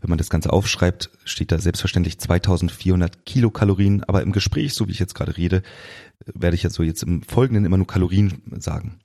wenn 0.00 0.08
man 0.08 0.16
das 0.16 0.30
Ganze 0.30 0.54
aufschreibt, 0.54 1.10
steht 1.24 1.52
da 1.52 1.58
selbstverständlich 1.58 2.18
2400 2.18 3.26
Kilokalorien. 3.26 4.04
Aber 4.04 4.22
im 4.22 4.32
Gespräch, 4.32 4.72
so 4.72 4.88
wie 4.88 4.92
ich 4.92 5.00
jetzt 5.00 5.14
gerade 5.14 5.36
rede, 5.36 5.60
werde 6.24 6.54
ich 6.54 6.62
jetzt 6.62 6.76
so 6.76 6.82
jetzt 6.82 7.02
im 7.02 7.20
Folgenden 7.20 7.66
immer 7.66 7.76
nur 7.76 7.86
Kalorien 7.86 8.40
sagen. 8.56 9.00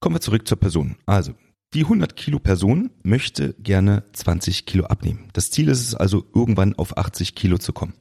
Kommen 0.00 0.16
wir 0.16 0.22
zurück 0.22 0.48
zur 0.48 0.58
Person. 0.58 0.96
Also, 1.04 1.34
die 1.74 1.82
100 1.82 2.16
Kilo 2.16 2.38
Person 2.38 2.88
möchte 3.02 3.52
gerne 3.58 4.04
20 4.14 4.64
Kilo 4.64 4.86
abnehmen. 4.86 5.28
Das 5.34 5.50
Ziel 5.50 5.68
ist 5.68 5.86
es 5.86 5.94
also, 5.94 6.24
irgendwann 6.34 6.74
auf 6.74 6.96
80 6.96 7.34
Kilo 7.34 7.58
zu 7.58 7.74
kommen. 7.74 7.92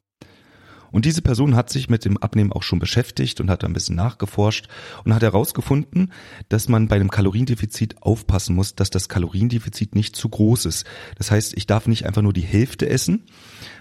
Und 0.92 1.06
diese 1.06 1.22
Person 1.22 1.56
hat 1.56 1.70
sich 1.70 1.90
mit 1.90 2.06
dem 2.06 2.18
Abnehmen 2.18 2.52
auch 2.52 2.64
schon 2.64 2.80
beschäftigt 2.80 3.40
und 3.42 3.50
hat 3.50 3.64
ein 3.64 3.74
bisschen 3.74 3.96
nachgeforscht 3.96 4.68
und 5.04 5.14
hat 5.14 5.22
herausgefunden, 5.22 6.12
dass 6.50 6.70
man 6.70 6.88
bei 6.88 6.96
einem 6.96 7.12
Kaloriendefizit 7.12 8.02
aufpassen 8.02 8.56
muss, 8.56 8.76
dass 8.76 8.90
das 8.90 9.10
Kaloriendefizit 9.10 9.96
nicht 9.96 10.16
zu 10.16 10.30
groß 10.30 10.66
ist. 10.66 10.86
Das 11.18 11.32
heißt, 11.32 11.58
ich 11.58 11.68
darf 11.68 11.88
nicht 11.88 12.06
einfach 12.06 12.22
nur 12.22 12.34
die 12.34 12.42
Hälfte 12.42 12.90
essen, 12.90 13.26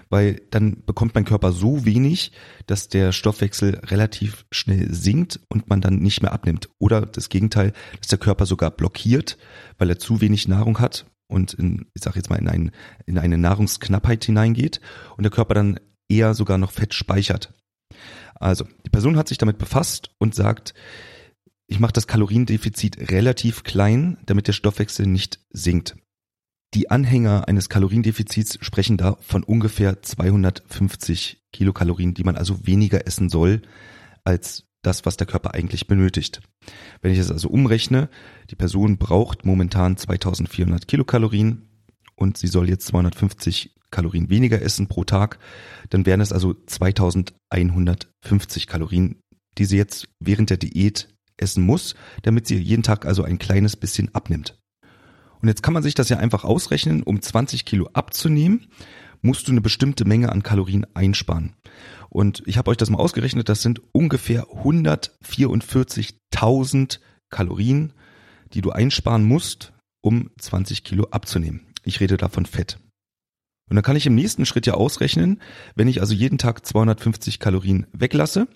weil 0.09 0.41
dann 0.49 0.83
bekommt 0.85 1.15
mein 1.15 1.25
Körper 1.25 1.51
so 1.51 1.85
wenig, 1.85 2.31
dass 2.65 2.87
der 2.87 3.11
Stoffwechsel 3.11 3.79
relativ 3.85 4.45
schnell 4.51 4.93
sinkt 4.93 5.39
und 5.49 5.69
man 5.69 5.81
dann 5.81 5.99
nicht 5.99 6.21
mehr 6.21 6.33
abnimmt. 6.33 6.69
Oder 6.79 7.01
das 7.01 7.29
Gegenteil, 7.29 7.73
dass 7.99 8.07
der 8.07 8.17
Körper 8.17 8.45
sogar 8.45 8.71
blockiert, 8.71 9.37
weil 9.77 9.89
er 9.89 9.99
zu 9.99 10.21
wenig 10.21 10.47
Nahrung 10.47 10.79
hat 10.79 11.05
und 11.27 11.53
in, 11.53 11.85
ich 11.93 12.03
sag 12.03 12.15
jetzt 12.15 12.29
mal, 12.29 12.37
in, 12.37 12.49
ein, 12.49 12.71
in 13.05 13.17
eine 13.17 13.37
Nahrungsknappheit 13.37 14.25
hineingeht 14.25 14.81
und 15.15 15.23
der 15.23 15.31
Körper 15.31 15.53
dann 15.53 15.79
eher 16.09 16.33
sogar 16.33 16.57
noch 16.57 16.71
Fett 16.71 16.93
speichert. 16.93 17.53
Also, 18.35 18.65
die 18.85 18.89
Person 18.89 19.17
hat 19.17 19.27
sich 19.27 19.37
damit 19.37 19.57
befasst 19.57 20.11
und 20.17 20.35
sagt, 20.35 20.73
ich 21.67 21.79
mache 21.79 21.93
das 21.93 22.07
Kaloriendefizit 22.07 23.11
relativ 23.11 23.63
klein, 23.63 24.17
damit 24.25 24.47
der 24.47 24.53
Stoffwechsel 24.53 25.05
nicht 25.05 25.39
sinkt. 25.51 25.95
Die 26.73 26.91
Anhänger 26.91 27.47
eines 27.47 27.69
Kaloriendefizits 27.69 28.59
sprechen 28.61 28.97
da 28.97 29.17
von 29.21 29.43
ungefähr 29.43 30.01
250 30.01 31.47
Kilokalorien, 31.51 32.13
die 32.13 32.23
man 32.23 32.37
also 32.37 32.65
weniger 32.65 33.07
essen 33.07 33.29
soll 33.29 33.61
als 34.23 34.65
das, 34.81 35.05
was 35.05 35.17
der 35.17 35.27
Körper 35.27 35.53
eigentlich 35.53 35.87
benötigt. 35.87 36.41
Wenn 37.01 37.11
ich 37.11 37.19
es 37.19 37.31
also 37.31 37.49
umrechne, 37.49 38.09
die 38.49 38.55
Person 38.55 38.97
braucht 38.97 39.45
momentan 39.45 39.97
2400 39.97 40.87
Kilokalorien 40.87 41.69
und 42.15 42.37
sie 42.37 42.47
soll 42.47 42.69
jetzt 42.69 42.87
250 42.87 43.75
Kalorien 43.91 44.29
weniger 44.29 44.61
essen 44.61 44.87
pro 44.87 45.03
Tag, 45.03 45.39
dann 45.89 46.05
wären 46.05 46.21
es 46.21 46.31
also 46.31 46.53
2150 46.53 48.67
Kalorien, 48.67 49.19
die 49.57 49.65
sie 49.65 49.77
jetzt 49.77 50.07
während 50.19 50.49
der 50.49 50.57
Diät 50.57 51.09
essen 51.37 51.63
muss, 51.63 51.95
damit 52.23 52.47
sie 52.47 52.57
jeden 52.57 52.83
Tag 52.83 53.05
also 53.05 53.23
ein 53.23 53.39
kleines 53.39 53.75
bisschen 53.75 54.13
abnimmt. 54.13 54.57
Und 55.41 55.47
jetzt 55.47 55.63
kann 55.63 55.73
man 55.73 55.83
sich 55.83 55.95
das 55.95 56.09
ja 56.09 56.17
einfach 56.17 56.43
ausrechnen, 56.43 57.01
um 57.03 57.21
20 57.21 57.63
Kilo 57.65 57.89
abzunehmen, 57.93 58.67
musst 59.21 59.47
du 59.47 59.51
eine 59.51 59.61
bestimmte 59.61 60.03
Menge 60.05 60.31
an 60.31 60.43
Kalorien 60.43 60.85
einsparen. 60.93 61.55
Und 62.09 62.43
ich 62.45 62.57
habe 62.57 62.69
euch 62.71 62.77
das 62.77 62.89
mal 62.89 62.99
ausgerechnet, 62.99 63.49
das 63.49 63.61
sind 63.61 63.81
ungefähr 63.91 64.45
144.000 64.47 66.99
Kalorien, 67.29 67.93
die 68.53 68.61
du 68.61 68.71
einsparen 68.71 69.25
musst, 69.25 69.73
um 70.01 70.29
20 70.39 70.83
Kilo 70.83 71.07
abzunehmen. 71.11 71.67
Ich 71.83 71.99
rede 71.99 72.17
davon 72.17 72.45
Fett. 72.45 72.79
Und 73.69 73.75
dann 73.75 73.83
kann 73.83 73.95
ich 73.95 74.07
im 74.07 74.15
nächsten 74.15 74.45
Schritt 74.45 74.65
ja 74.65 74.73
ausrechnen, 74.73 75.41
wenn 75.75 75.87
ich 75.87 76.01
also 76.01 76.13
jeden 76.13 76.37
Tag 76.37 76.65
250 76.65 77.39
Kalorien 77.39 77.85
weglasse, 77.93 78.47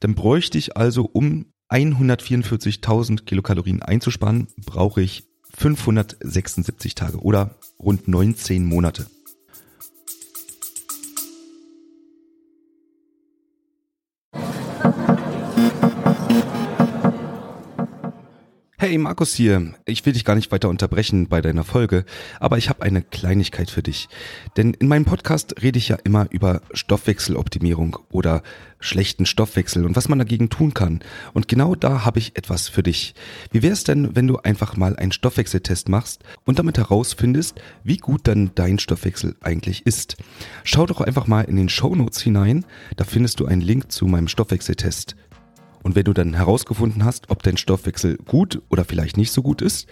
dann 0.00 0.14
bräuchte 0.14 0.58
ich 0.58 0.76
also, 0.76 1.08
um 1.12 1.46
144.000 1.70 3.24
Kilokalorien 3.24 3.82
einzusparen, 3.82 4.48
brauche 4.64 5.00
ich 5.02 5.24
576 5.54 6.94
Tage 6.94 7.18
oder 7.18 7.56
rund 7.78 8.08
19 8.08 8.64
Monate. 8.64 9.06
Hey 18.82 18.98
Markus 18.98 19.32
hier, 19.32 19.74
ich 19.84 20.04
will 20.04 20.12
dich 20.12 20.24
gar 20.24 20.34
nicht 20.34 20.50
weiter 20.50 20.68
unterbrechen 20.68 21.28
bei 21.28 21.40
deiner 21.40 21.62
Folge, 21.62 22.04
aber 22.40 22.58
ich 22.58 22.68
habe 22.68 22.82
eine 22.82 23.00
Kleinigkeit 23.00 23.70
für 23.70 23.80
dich. 23.80 24.08
Denn 24.56 24.74
in 24.74 24.88
meinem 24.88 25.04
Podcast 25.04 25.62
rede 25.62 25.78
ich 25.78 25.90
ja 25.90 25.98
immer 26.02 26.26
über 26.30 26.62
Stoffwechseloptimierung 26.72 27.96
oder 28.10 28.42
schlechten 28.80 29.24
Stoffwechsel 29.24 29.86
und 29.86 29.94
was 29.94 30.08
man 30.08 30.18
dagegen 30.18 30.50
tun 30.50 30.74
kann. 30.74 30.98
Und 31.32 31.46
genau 31.46 31.76
da 31.76 32.04
habe 32.04 32.18
ich 32.18 32.36
etwas 32.36 32.68
für 32.68 32.82
dich. 32.82 33.14
Wie 33.52 33.62
wäre 33.62 33.72
es 33.72 33.84
denn, 33.84 34.16
wenn 34.16 34.26
du 34.26 34.38
einfach 34.38 34.76
mal 34.76 34.96
einen 34.96 35.12
Stoffwechseltest 35.12 35.88
machst 35.88 36.24
und 36.44 36.58
damit 36.58 36.76
herausfindest, 36.76 37.62
wie 37.84 37.98
gut 37.98 38.22
dann 38.26 38.50
dein 38.56 38.80
Stoffwechsel 38.80 39.36
eigentlich 39.42 39.86
ist? 39.86 40.16
Schau 40.64 40.86
doch 40.86 41.00
einfach 41.00 41.28
mal 41.28 41.42
in 41.42 41.54
den 41.54 41.68
Show 41.68 41.94
Notes 41.94 42.20
hinein, 42.20 42.64
da 42.96 43.04
findest 43.04 43.38
du 43.38 43.46
einen 43.46 43.62
Link 43.62 43.92
zu 43.92 44.06
meinem 44.06 44.26
Stoffwechseltest. 44.26 45.14
Und 45.82 45.94
wenn 45.96 46.04
du 46.04 46.12
dann 46.12 46.34
herausgefunden 46.34 47.04
hast, 47.04 47.30
ob 47.30 47.42
dein 47.42 47.56
Stoffwechsel 47.56 48.16
gut 48.18 48.62
oder 48.70 48.84
vielleicht 48.84 49.16
nicht 49.16 49.32
so 49.32 49.42
gut 49.42 49.62
ist, 49.62 49.88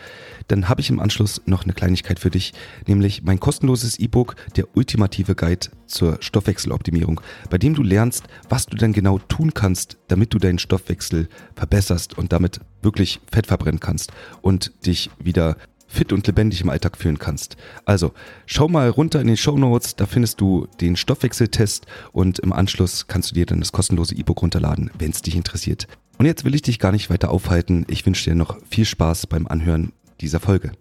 dann 0.49 0.69
habe 0.69 0.81
ich 0.81 0.91
im 0.91 1.01
Anschluss 1.01 1.43
noch 1.47 1.65
eine 1.65 1.73
Kleinigkeit 1.73 2.19
für 2.19 2.31
dich, 2.31 2.53
nämlich 2.87 3.23
mein 3.23 3.41
kostenloses 3.41 3.99
E-Book, 3.99 4.37
der 4.57 4.67
ultimative 4.77 5.35
Guide 5.35 5.69
zur 5.87 6.19
Stoffwechseloptimierung, 6.21 7.21
bei 7.51 7.59
dem 7.59 7.75
du 7.75 7.83
lernst, 7.83 8.25
was 8.49 8.67
du 8.67 8.77
denn 8.77 8.93
genau 8.93 9.19
tun 9.19 9.53
kannst, 9.53 9.99
damit 10.09 10.33
du 10.33 10.39
deinen 10.39 10.59
Stoffwechsel 10.59 11.29
verbesserst 11.55 12.17
und 12.17 12.33
damit 12.33 12.61
wirklich 12.83 13.21
Fett 13.31 13.47
verbrennen 13.47 13.81
kannst 13.81 14.13
und 14.43 14.73
dich 14.87 15.11
wieder 15.19 15.57
fit 15.91 16.13
und 16.13 16.27
lebendig 16.27 16.61
im 16.61 16.71
Alltag 16.71 16.97
führen 16.97 17.19
kannst. 17.19 17.57
Also 17.85 18.13
schau 18.47 18.69
mal 18.69 18.89
runter 18.89 19.21
in 19.21 19.27
den 19.27 19.37
Show 19.37 19.59
Notes, 19.59 19.97
da 19.97 20.07
findest 20.07 20.41
du 20.41 20.69
den 20.81 20.97
Stoffwechseltest 20.97 21.87
und 22.13 22.39
im 22.39 22.53
Anschluss 22.53 23.09
kannst 23.09 23.31
du 23.31 23.35
dir 23.35 23.45
dann 23.45 23.61
das 23.61 23.73
kostenlose 23.73 24.15
E-Book 24.15 24.41
runterladen, 24.41 24.91
wenn 24.99 25.11
es 25.11 25.23
dich 25.23 25.35
interessiert. 25.35 25.89
Und 26.19 26.27
jetzt 26.27 26.45
will 26.45 26.55
ich 26.55 26.63
dich 26.63 26.79
gar 26.79 26.93
nicht 26.93 27.11
weiter 27.11 27.31
aufhalten. 27.31 27.85
Ich 27.89 28.07
wünsche 28.07 28.31
dir 28.31 28.37
noch 28.37 28.59
viel 28.71 28.85
Spaß 28.85 29.27
beim 29.27 29.47
Anhören 29.47 29.93
dieser 30.21 30.39
Folge. 30.39 30.73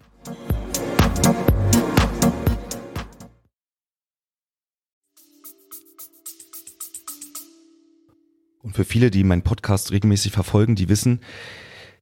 Und 8.62 8.76
für 8.76 8.84
viele, 8.84 9.10
die 9.10 9.24
meinen 9.24 9.42
Podcast 9.42 9.90
regelmäßig 9.90 10.32
verfolgen, 10.32 10.76
die 10.76 10.88
wissen, 10.88 11.20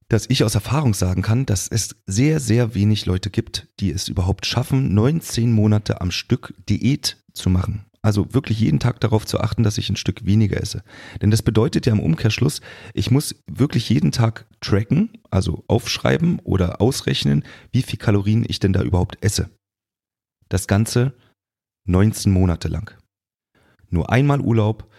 dass 0.09 0.27
ich 0.29 0.43
aus 0.43 0.55
Erfahrung 0.55 0.95
sagen 0.95 1.23
kann, 1.23 1.47
dass 1.47 1.69
es 1.69 1.97
sehr, 2.07 2.41
sehr 2.41 2.75
wenig 2.75 3.07
Leute 3.07 3.31
gibt, 3.31 3.69
die 3.81 3.91
es 3.91 4.09
überhaupt 4.09 4.47
schaffen, 4.47 4.95
19 4.95 5.53
Monate 5.53 6.01
am 6.01 6.11
Stück 6.11 6.55
Diät 6.69 7.19
zu 7.35 7.51
machen. 7.51 7.85
Also 8.01 8.33
wirklich 8.33 8.61
jeden 8.61 8.79
Tag 8.79 9.01
darauf 9.01 9.27
zu 9.27 9.41
achten, 9.41 9.65
dass 9.65 9.77
ich 9.77 9.91
ein 9.91 9.97
Stück 9.97 10.25
weniger 10.25 10.61
esse. 10.61 10.83
Denn 11.21 11.31
das 11.31 11.43
bedeutet 11.43 11.85
ja 11.85 11.93
im 11.93 12.01
Umkehrschluss, 12.01 12.61
ich 12.95 13.11
muss 13.11 13.35
wirklich 13.51 13.89
jeden 13.91 14.13
Tag 14.13 14.47
tracken, 14.61 15.11
also 15.31 15.65
aufschreiben 15.67 16.39
oder 16.45 16.81
ausrechnen, 16.81 17.45
wie 17.73 17.83
viel 17.83 17.99
Kalorien 17.99 18.47
ich 18.49 18.61
denn 18.61 18.73
da 18.73 18.83
überhaupt 18.83 19.19
esse. 19.21 19.51
Das 20.49 20.69
Ganze 20.69 21.13
19 21.87 22.33
Monate 22.33 22.69
lang. 22.69 22.97
Nur 23.91 24.11
einmal 24.11 24.41
Urlaub, 24.41 24.91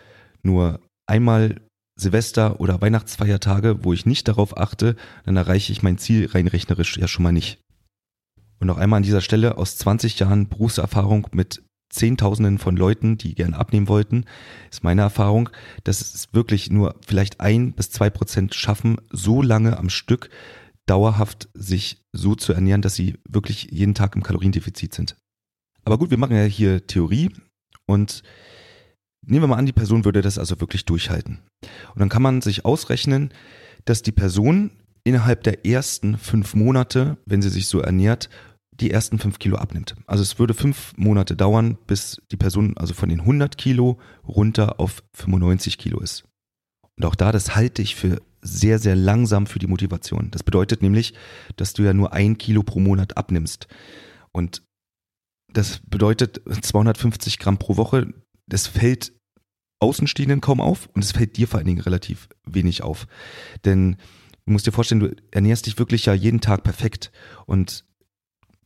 nur 0.44 0.82
einmal 1.08 1.62
Silvester 2.00 2.60
oder 2.60 2.82
Weihnachtsfeiertage, 2.82 3.84
wo 3.84 3.94
ich 3.94 4.06
nicht 4.06 4.28
darauf 4.28 4.58
achte, 4.58 4.96
dann 5.26 5.38
erreiche 5.38 5.72
ich 5.72 5.84
mein 5.84 5.98
Ziel 5.98 6.28
rein 6.28 6.48
rechnerisch 6.48 6.98
ja 6.98 7.08
schon 7.08 7.24
mal 7.24 7.32
nicht. 7.32 7.60
Und 8.60 8.68
noch 8.68 8.78
einmal 8.78 8.98
an 8.98 9.04
dieser 9.04 9.22
Stelle 9.22 9.58
aus 9.58 9.78
20 9.78 10.20
Jahren 10.20 10.48
Berufserfahrung 10.48 11.28
mit 11.32 11.64
Zehntausenden 11.90 12.60
von 12.60 12.78
Leuten, 12.78 13.18
die 13.18 13.34
gern 13.34 13.54
abnehmen 13.54 13.88
wollten, 13.88 14.26
ist 14.70 14.84
meine 14.84 15.02
Erfahrung, 15.02 15.50
dass 15.84 16.02
es 16.02 16.34
wirklich 16.34 16.70
nur 16.70 16.96
vielleicht 17.06 17.40
ein 17.40 17.74
bis 17.74 17.90
zwei 17.90 18.10
Prozent 18.10 18.54
schaffen, 18.54 18.98
so 19.12 19.42
lange 19.42 19.78
am 19.78 19.90
Stück 19.90 20.30
dauerhaft 20.86 21.50
sich 21.54 22.02
so 22.14 22.36
zu 22.36 22.54
ernähren, 22.54 22.82
dass 22.82 22.96
sie 22.96 23.18
wirklich 23.28 23.70
jeden 23.72 23.96
Tag 23.96 24.16
im 24.16 24.24
Kaloriendefizit 24.24 24.94
sind. 24.94 25.16
Aber 25.84 25.98
gut, 25.98 26.12
wir 26.12 26.18
machen 26.18 26.36
ja 26.36 26.44
hier 26.44 26.86
Theorie 26.86 27.32
und 27.86 28.24
Nehmen 29.26 29.44
wir 29.44 29.48
mal 29.48 29.58
an, 29.58 29.66
die 29.66 29.74
Person 29.74 30.06
würde 30.06 30.22
das 30.22 30.38
also 30.38 30.60
wirklich 30.60 30.86
durchhalten. 30.86 31.40
Und 31.94 32.00
dann 32.00 32.10
kann 32.10 32.22
man 32.22 32.42
sich 32.42 32.66
ausrechnen, 32.66 33.34
dass 33.86 34.02
die 34.02 34.12
Person 34.12 34.72
innerhalb 35.04 35.44
der 35.44 35.66
ersten 35.66 36.18
fünf 36.18 36.56
Monate, 36.56 37.18
wenn 37.26 37.42
sie 37.42 37.50
sich 37.50 37.68
so 37.68 37.80
ernährt, 37.80 38.30
die 38.72 38.92
ersten 38.92 39.20
fünf 39.20 39.40
Kilo 39.40 39.58
abnimmt. 39.58 39.96
Also 40.08 40.24
es 40.24 40.40
würde 40.40 40.54
fünf 40.54 40.94
Monate 40.96 41.36
dauern, 41.36 41.78
bis 41.88 42.22
die 42.32 42.38
Person 42.38 42.78
also 42.78 42.94
von 42.94 43.10
den 43.10 43.22
100 43.22 43.58
Kilo 43.58 44.00
runter 44.28 44.80
auf 44.80 45.04
95 45.16 45.78
Kilo 45.78 46.00
ist. 46.00 46.24
Und 46.98 47.06
auch 47.06 47.16
da, 47.16 47.32
das 47.32 47.56
halte 47.56 47.82
ich 47.82 47.96
für 47.96 48.22
sehr, 48.42 48.80
sehr 48.80 48.96
langsam 48.96 49.48
für 49.48 49.60
die 49.60 49.68
Motivation. 49.68 50.32
Das 50.32 50.44
bedeutet 50.44 50.82
nämlich, 50.82 51.14
dass 51.58 51.74
du 51.74 51.84
ja 51.84 51.94
nur 51.94 52.14
ein 52.14 52.38
Kilo 52.38 52.64
pro 52.64 52.80
Monat 52.80 53.18
abnimmst. 53.18 53.68
Und 54.32 54.64
das 55.52 55.82
bedeutet 55.86 56.42
250 56.62 57.40
Gramm 57.40 57.58
pro 57.58 57.76
Woche 57.76 58.14
das 58.50 58.68
fällt 58.68 59.14
Außenstehenden 59.80 60.42
kaum 60.42 60.60
auf 60.60 60.90
und 60.94 61.04
es 61.04 61.14
fällt 61.14 61.38
dir 61.38 61.48
vor 61.48 61.60
allen 61.60 61.68
Dingen 61.68 61.82
relativ 61.82 62.28
wenig 62.46 62.84
auf. 62.84 63.08
Denn 63.64 63.96
du 64.46 64.52
musst 64.52 64.68
dir 64.68 64.72
vorstellen, 64.72 65.00
du 65.00 65.16
ernährst 65.32 65.66
dich 65.66 65.80
wirklich 65.80 66.06
ja 66.06 66.14
jeden 66.14 66.42
Tag 66.42 66.64
perfekt 66.64 67.12
und 67.46 67.86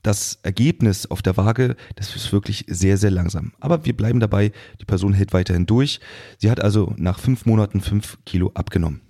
das 0.01 0.39
Ergebnis 0.43 1.05
auf 1.05 1.21
der 1.21 1.37
Waage, 1.37 1.77
das 1.95 2.15
ist 2.15 2.33
wirklich 2.33 2.65
sehr, 2.67 2.97
sehr 2.97 3.11
langsam. 3.11 3.53
Aber 3.59 3.85
wir 3.85 3.95
bleiben 3.95 4.19
dabei, 4.19 4.51
die 4.81 4.85
Person 4.85 5.13
hält 5.13 5.31
weiterhin 5.33 5.65
durch. 5.65 6.01
Sie 6.37 6.51
hat 6.51 6.59
also 6.59 6.93
nach 6.97 7.19
fünf 7.19 7.45
Monaten 7.45 7.79
fünf 7.79 8.17
Kilo 8.25 8.51
abgenommen. 8.53 9.01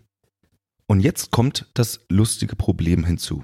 Und 0.85 0.99
jetzt 0.99 1.31
kommt 1.31 1.65
das 1.73 2.01
lustige 2.09 2.55
Problem 2.55 3.05
hinzu. 3.05 3.43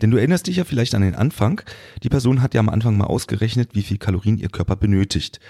Denn 0.00 0.10
du 0.10 0.16
erinnerst 0.16 0.46
dich 0.46 0.56
ja 0.56 0.64
vielleicht 0.64 0.94
an 0.94 1.02
den 1.02 1.14
Anfang. 1.14 1.60
Die 2.02 2.08
Person 2.08 2.40
hat 2.40 2.54
ja 2.54 2.60
am 2.60 2.68
Anfang 2.68 2.96
mal 2.96 3.06
ausgerechnet, 3.06 3.70
wie 3.74 3.82
viel 3.82 3.98
Kalorien 3.98 4.38
ihr 4.38 4.48
Körper 4.48 4.76
benötigt. 4.76 5.40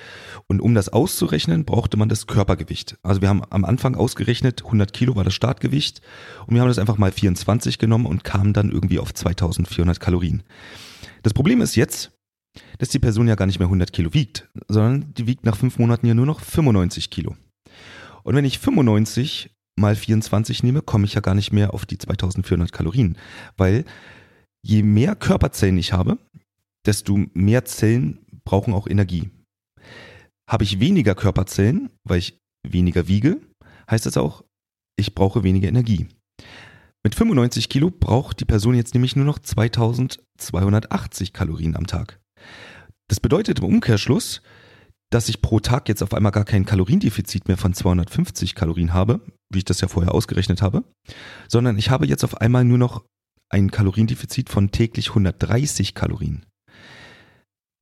Und 0.46 0.60
um 0.60 0.74
das 0.74 0.88
auszurechnen, 0.88 1.64
brauchte 1.64 1.96
man 1.96 2.08
das 2.08 2.26
Körpergewicht. 2.26 2.96
Also 3.02 3.20
wir 3.20 3.28
haben 3.28 3.42
am 3.50 3.64
Anfang 3.64 3.94
ausgerechnet, 3.94 4.64
100 4.64 4.92
Kilo 4.92 5.16
war 5.16 5.24
das 5.24 5.34
Startgewicht. 5.34 6.00
Und 6.46 6.54
wir 6.54 6.62
haben 6.62 6.68
das 6.68 6.78
einfach 6.78 6.98
mal 6.98 7.12
24 7.12 7.78
genommen 7.78 8.06
und 8.06 8.24
kamen 8.24 8.52
dann 8.52 8.70
irgendwie 8.70 8.98
auf 8.98 9.12
2400 9.12 10.00
Kalorien. 10.00 10.42
Das 11.22 11.34
Problem 11.34 11.60
ist 11.60 11.76
jetzt, 11.76 12.12
dass 12.78 12.88
die 12.88 12.98
Person 12.98 13.28
ja 13.28 13.34
gar 13.34 13.46
nicht 13.46 13.58
mehr 13.58 13.66
100 13.66 13.92
Kilo 13.92 14.14
wiegt, 14.14 14.48
sondern 14.68 15.12
die 15.14 15.26
wiegt 15.26 15.44
nach 15.44 15.56
fünf 15.56 15.78
Monaten 15.78 16.06
ja 16.06 16.14
nur 16.14 16.26
noch 16.26 16.40
95 16.40 17.10
Kilo. 17.10 17.36
Und 18.22 18.34
wenn 18.34 18.44
ich 18.44 18.58
95 18.58 19.50
mal 19.76 19.94
24 19.94 20.62
nehme, 20.62 20.82
komme 20.82 21.04
ich 21.04 21.14
ja 21.14 21.20
gar 21.20 21.34
nicht 21.34 21.52
mehr 21.52 21.72
auf 21.72 21.86
die 21.86 21.98
2400 21.98 22.72
Kalorien, 22.72 23.16
weil 23.56 23.84
je 24.68 24.82
mehr 24.82 25.16
Körperzellen 25.16 25.78
ich 25.78 25.92
habe, 25.92 26.18
desto 26.86 27.18
mehr 27.32 27.64
Zellen 27.64 28.18
brauchen 28.44 28.74
auch 28.74 28.86
Energie. 28.86 29.30
Habe 30.48 30.64
ich 30.64 30.80
weniger 30.80 31.14
Körperzellen, 31.14 31.90
weil 32.04 32.18
ich 32.18 32.38
weniger 32.66 33.08
wiege, 33.08 33.40
heißt 33.90 34.06
das 34.06 34.16
auch, 34.16 34.44
ich 34.98 35.14
brauche 35.14 35.42
weniger 35.42 35.68
Energie. 35.68 36.08
Mit 37.04 37.14
95 37.14 37.68
Kilo 37.68 37.90
braucht 37.90 38.40
die 38.40 38.44
Person 38.44 38.74
jetzt 38.74 38.92
nämlich 38.94 39.16
nur 39.16 39.24
noch 39.24 39.38
2280 39.38 41.32
Kalorien 41.32 41.76
am 41.76 41.86
Tag. 41.86 42.20
Das 43.08 43.20
bedeutet 43.20 43.60
im 43.60 43.64
Umkehrschluss, 43.64 44.42
dass 45.10 45.30
ich 45.30 45.40
pro 45.40 45.60
Tag 45.60 45.88
jetzt 45.88 46.02
auf 46.02 46.12
einmal 46.12 46.32
gar 46.32 46.44
kein 46.44 46.66
Kaloriendefizit 46.66 47.48
mehr 47.48 47.56
von 47.56 47.72
250 47.72 48.54
Kalorien 48.54 48.92
habe, 48.92 49.22
wie 49.50 49.58
ich 49.58 49.64
das 49.64 49.80
ja 49.80 49.88
vorher 49.88 50.12
ausgerechnet 50.14 50.60
habe, 50.60 50.84
sondern 51.48 51.78
ich 51.78 51.88
habe 51.88 52.06
jetzt 52.06 52.24
auf 52.24 52.42
einmal 52.42 52.64
nur 52.64 52.76
noch 52.76 53.04
ein 53.50 53.70
Kaloriendefizit 53.70 54.50
von 54.50 54.70
täglich 54.70 55.10
130 55.10 55.94
Kalorien. 55.94 56.44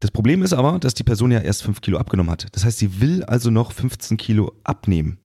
Das 0.00 0.10
Problem 0.10 0.42
ist 0.42 0.52
aber, 0.52 0.78
dass 0.78 0.94
die 0.94 1.04
Person 1.04 1.32
ja 1.32 1.40
erst 1.40 1.62
5 1.62 1.80
Kilo 1.80 1.98
abgenommen 1.98 2.30
hat. 2.30 2.46
Das 2.52 2.64
heißt, 2.64 2.78
sie 2.78 3.00
will 3.00 3.24
also 3.24 3.50
noch 3.50 3.72
15 3.72 4.16
Kilo 4.16 4.52
abnehmen. 4.62 5.18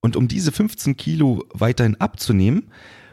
Und 0.00 0.16
um 0.16 0.28
diese 0.28 0.52
15 0.52 0.96
Kilo 0.96 1.44
weiterhin 1.52 2.00
abzunehmen, 2.00 2.70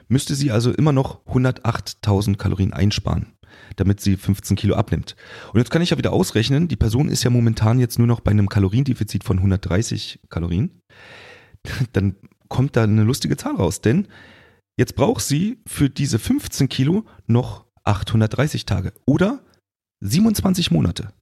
müsste 0.07 0.35
sie 0.35 0.51
also 0.51 0.71
immer 0.71 0.91
noch 0.91 1.25
108.000 1.25 2.37
Kalorien 2.37 2.73
einsparen, 2.73 3.33
damit 3.75 4.01
sie 4.01 4.17
15 4.17 4.55
Kilo 4.55 4.75
abnimmt. 4.75 5.15
Und 5.53 5.59
jetzt 5.59 5.71
kann 5.71 5.81
ich 5.81 5.91
ja 5.91 5.97
wieder 5.97 6.13
ausrechnen, 6.13 6.67
die 6.67 6.75
Person 6.75 7.09
ist 7.09 7.23
ja 7.23 7.29
momentan 7.29 7.79
jetzt 7.79 7.97
nur 7.97 8.07
noch 8.07 8.19
bei 8.19 8.31
einem 8.31 8.49
Kaloriendefizit 8.49 9.23
von 9.23 9.37
130 9.37 10.19
Kalorien. 10.29 10.81
Dann 11.93 12.15
kommt 12.49 12.75
da 12.75 12.83
eine 12.83 13.03
lustige 13.03 13.37
Zahl 13.37 13.55
raus, 13.55 13.81
denn 13.81 14.07
jetzt 14.77 14.95
braucht 14.95 15.21
sie 15.21 15.61
für 15.67 15.89
diese 15.89 16.19
15 16.19 16.69
Kilo 16.69 17.05
noch 17.27 17.65
830 17.83 18.65
Tage 18.65 18.93
oder 19.05 19.43
27 20.01 20.71
Monate. 20.71 21.13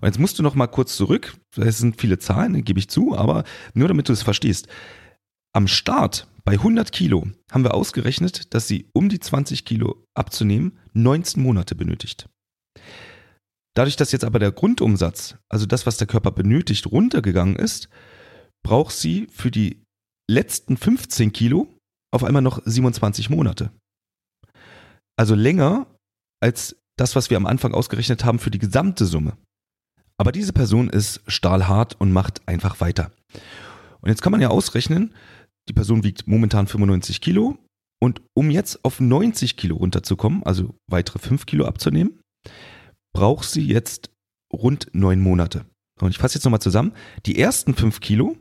Und 0.00 0.06
jetzt 0.06 0.18
musst 0.18 0.38
du 0.38 0.42
noch 0.42 0.54
mal 0.54 0.66
kurz 0.66 0.96
zurück. 0.96 1.36
Das 1.54 1.78
sind 1.78 2.00
viele 2.00 2.18
Zahlen, 2.18 2.64
gebe 2.64 2.78
ich 2.78 2.88
zu, 2.88 3.16
aber 3.16 3.44
nur 3.74 3.88
damit 3.88 4.08
du 4.08 4.12
es 4.12 4.22
verstehst. 4.22 4.68
Am 5.54 5.68
Start 5.68 6.28
bei 6.44 6.52
100 6.52 6.92
Kilo 6.92 7.26
haben 7.50 7.64
wir 7.64 7.74
ausgerechnet, 7.74 8.54
dass 8.54 8.68
sie, 8.68 8.88
um 8.92 9.08
die 9.08 9.20
20 9.20 9.64
Kilo 9.64 10.04
abzunehmen, 10.14 10.78
19 10.92 11.42
Monate 11.42 11.74
benötigt. 11.74 12.28
Dadurch, 13.74 13.96
dass 13.96 14.12
jetzt 14.12 14.24
aber 14.24 14.38
der 14.38 14.52
Grundumsatz, 14.52 15.36
also 15.50 15.66
das, 15.66 15.86
was 15.86 15.96
der 15.96 16.06
Körper 16.06 16.30
benötigt, 16.30 16.86
runtergegangen 16.86 17.56
ist, 17.56 17.88
braucht 18.64 18.94
sie 18.94 19.28
für 19.30 19.50
die 19.50 19.82
letzten 20.30 20.76
15 20.76 21.32
Kilo 21.32 21.68
auf 22.16 22.24
einmal 22.24 22.42
noch 22.42 22.60
27 22.64 23.30
Monate. 23.30 23.70
Also 25.16 25.34
länger 25.34 25.86
als 26.42 26.76
das, 26.98 27.16
was 27.16 27.30
wir 27.30 27.36
am 27.36 27.46
Anfang 27.46 27.72
ausgerechnet 27.72 28.24
haben 28.24 28.38
für 28.38 28.50
die 28.50 28.58
gesamte 28.58 29.06
Summe. 29.06 29.36
Aber 30.18 30.32
diese 30.32 30.52
Person 30.52 30.88
ist 30.88 31.20
stahlhart 31.26 31.94
und 32.00 32.12
macht 32.12 32.46
einfach 32.48 32.80
weiter. 32.80 33.12
Und 34.00 34.08
jetzt 34.08 34.22
kann 34.22 34.32
man 34.32 34.40
ja 34.40 34.48
ausrechnen, 34.48 35.14
die 35.68 35.72
Person 35.72 36.04
wiegt 36.04 36.26
momentan 36.26 36.66
95 36.66 37.20
Kilo 37.20 37.58
und 38.00 38.22
um 38.34 38.50
jetzt 38.50 38.84
auf 38.84 39.00
90 39.00 39.56
Kilo 39.56 39.76
runterzukommen, 39.76 40.42
also 40.44 40.74
weitere 40.86 41.18
5 41.18 41.46
Kilo 41.46 41.66
abzunehmen, 41.66 42.20
braucht 43.14 43.48
sie 43.48 43.66
jetzt 43.66 44.10
rund 44.52 44.88
9 44.92 45.20
Monate. 45.20 45.66
Und 46.00 46.10
ich 46.10 46.18
fasse 46.18 46.34
jetzt 46.34 46.44
nochmal 46.44 46.60
zusammen. 46.60 46.92
Die 47.24 47.38
ersten 47.38 47.74
5 47.74 48.00
Kilo 48.00 48.36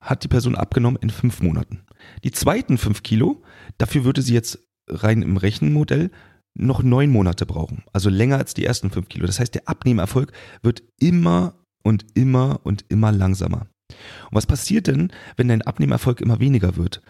hat 0.00 0.24
die 0.24 0.28
Person 0.28 0.54
abgenommen 0.54 1.00
in 1.00 1.10
5 1.10 1.42
Monaten. 1.42 1.82
Die 2.24 2.30
zweiten 2.30 2.78
5 2.78 3.02
Kilo, 3.02 3.42
dafür 3.78 4.04
würde 4.04 4.22
sie 4.22 4.34
jetzt 4.34 4.58
rein 4.88 5.22
im 5.22 5.36
Rechenmodell 5.36 6.10
noch 6.54 6.82
neun 6.82 7.10
Monate 7.10 7.46
brauchen. 7.46 7.84
Also 7.92 8.10
länger 8.10 8.38
als 8.38 8.54
die 8.54 8.64
ersten 8.64 8.90
fünf 8.90 9.08
Kilo. 9.08 9.26
Das 9.26 9.40
heißt, 9.40 9.54
der 9.54 9.68
Abnehmerfolg 9.68 10.32
wird 10.62 10.82
immer 10.98 11.54
und 11.82 12.06
immer 12.14 12.60
und 12.64 12.84
immer 12.88 13.12
langsamer. 13.12 13.66
Und 13.90 14.32
was 14.32 14.46
passiert 14.46 14.86
denn, 14.86 15.12
wenn 15.36 15.48
dein 15.48 15.62
Abnehmerfolg 15.62 16.20
immer 16.20 16.40
weniger 16.40 16.76
wird? 16.76 17.02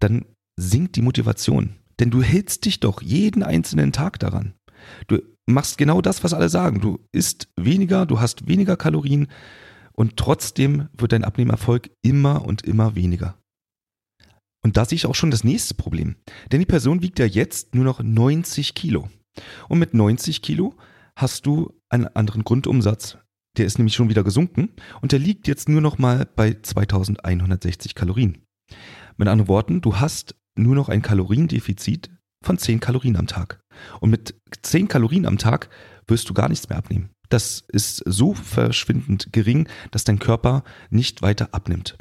Dann 0.00 0.24
sinkt 0.56 0.96
die 0.96 1.02
Motivation. 1.02 1.76
Denn 1.98 2.10
du 2.10 2.22
hältst 2.22 2.64
dich 2.64 2.80
doch 2.80 3.02
jeden 3.02 3.42
einzelnen 3.42 3.92
Tag 3.92 4.18
daran. 4.18 4.54
Du 5.06 5.18
machst 5.46 5.76
genau 5.76 6.00
das, 6.00 6.24
was 6.24 6.32
alle 6.32 6.48
sagen. 6.48 6.80
Du 6.80 7.00
isst 7.12 7.48
weniger, 7.56 8.06
du 8.06 8.20
hast 8.20 8.48
weniger 8.48 8.76
Kalorien 8.76 9.28
und 10.00 10.16
trotzdem 10.16 10.88
wird 10.96 11.12
dein 11.12 11.24
Abnehmerfolg 11.24 11.90
immer 12.00 12.46
und 12.46 12.62
immer 12.62 12.94
weniger. 12.94 13.36
Und 14.64 14.78
da 14.78 14.86
sehe 14.86 14.96
ich 14.96 15.04
auch 15.04 15.14
schon 15.14 15.30
das 15.30 15.44
nächste 15.44 15.74
Problem. 15.74 16.16
Denn 16.50 16.60
die 16.60 16.64
Person 16.66 17.02
wiegt 17.02 17.18
ja 17.18 17.26
jetzt 17.26 17.74
nur 17.74 17.84
noch 17.84 18.02
90 18.02 18.74
Kilo. 18.74 19.10
Und 19.68 19.78
mit 19.78 19.92
90 19.92 20.40
Kilo 20.40 20.74
hast 21.16 21.44
du 21.44 21.78
einen 21.90 22.06
anderen 22.06 22.44
Grundumsatz. 22.44 23.18
Der 23.58 23.66
ist 23.66 23.76
nämlich 23.76 23.94
schon 23.94 24.08
wieder 24.08 24.24
gesunken 24.24 24.70
und 25.02 25.12
der 25.12 25.18
liegt 25.18 25.46
jetzt 25.46 25.68
nur 25.68 25.82
noch 25.82 25.98
mal 25.98 26.26
bei 26.34 26.56
2160 26.62 27.94
Kalorien. 27.94 28.38
Mit 29.18 29.28
anderen 29.28 29.48
Worten, 29.48 29.82
du 29.82 29.96
hast 29.96 30.34
nur 30.56 30.76
noch 30.76 30.88
ein 30.88 31.02
Kaloriendefizit 31.02 32.10
von 32.42 32.56
10 32.56 32.80
Kalorien 32.80 33.16
am 33.16 33.26
Tag. 33.26 33.60
Und 34.00 34.08
mit 34.08 34.34
10 34.62 34.88
Kalorien 34.88 35.26
am 35.26 35.36
Tag 35.36 35.68
wirst 36.06 36.30
du 36.30 36.32
gar 36.32 36.48
nichts 36.48 36.70
mehr 36.70 36.78
abnehmen. 36.78 37.10
Das 37.30 37.64
ist 37.68 38.02
so 38.06 38.34
verschwindend 38.34 39.32
gering, 39.32 39.68
dass 39.92 40.04
dein 40.04 40.18
Körper 40.18 40.64
nicht 40.90 41.22
weiter 41.22 41.48
abnimmt. 41.52 41.96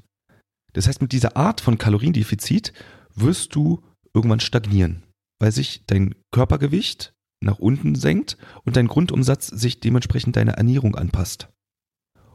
Das 0.73 0.87
heißt, 0.87 1.01
mit 1.01 1.11
dieser 1.11 1.37
Art 1.37 1.61
von 1.61 1.77
Kaloriendefizit 1.77 2.73
wirst 3.15 3.55
du 3.55 3.81
irgendwann 4.13 4.39
stagnieren, 4.39 5.03
weil 5.39 5.51
sich 5.51 5.83
dein 5.87 6.15
Körpergewicht 6.31 7.13
nach 7.41 7.59
unten 7.59 7.95
senkt 7.95 8.37
und 8.65 8.75
dein 8.75 8.87
Grundumsatz 8.87 9.47
sich 9.47 9.79
dementsprechend 9.79 10.35
deiner 10.35 10.53
Ernährung 10.53 10.95
anpasst. 10.95 11.47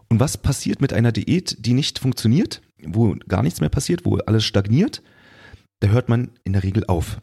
Und 0.09 0.21
was 0.21 0.39
passiert 0.39 0.81
mit 0.81 0.93
einer 0.93 1.13
Diät, 1.13 1.67
die 1.67 1.75
nicht 1.75 1.99
funktioniert, 1.99 2.63
wo 2.83 3.15
gar 3.29 3.43
nichts 3.43 3.61
mehr 3.61 3.71
passiert, 3.71 4.05
wo 4.05 4.17
alles 4.19 4.45
stagniert? 4.45 5.03
Da 5.81 5.89
hört 5.89 6.09
man 6.09 6.31
in 6.45 6.53
der 6.53 6.63
Regel 6.63 6.85
auf. 6.87 7.21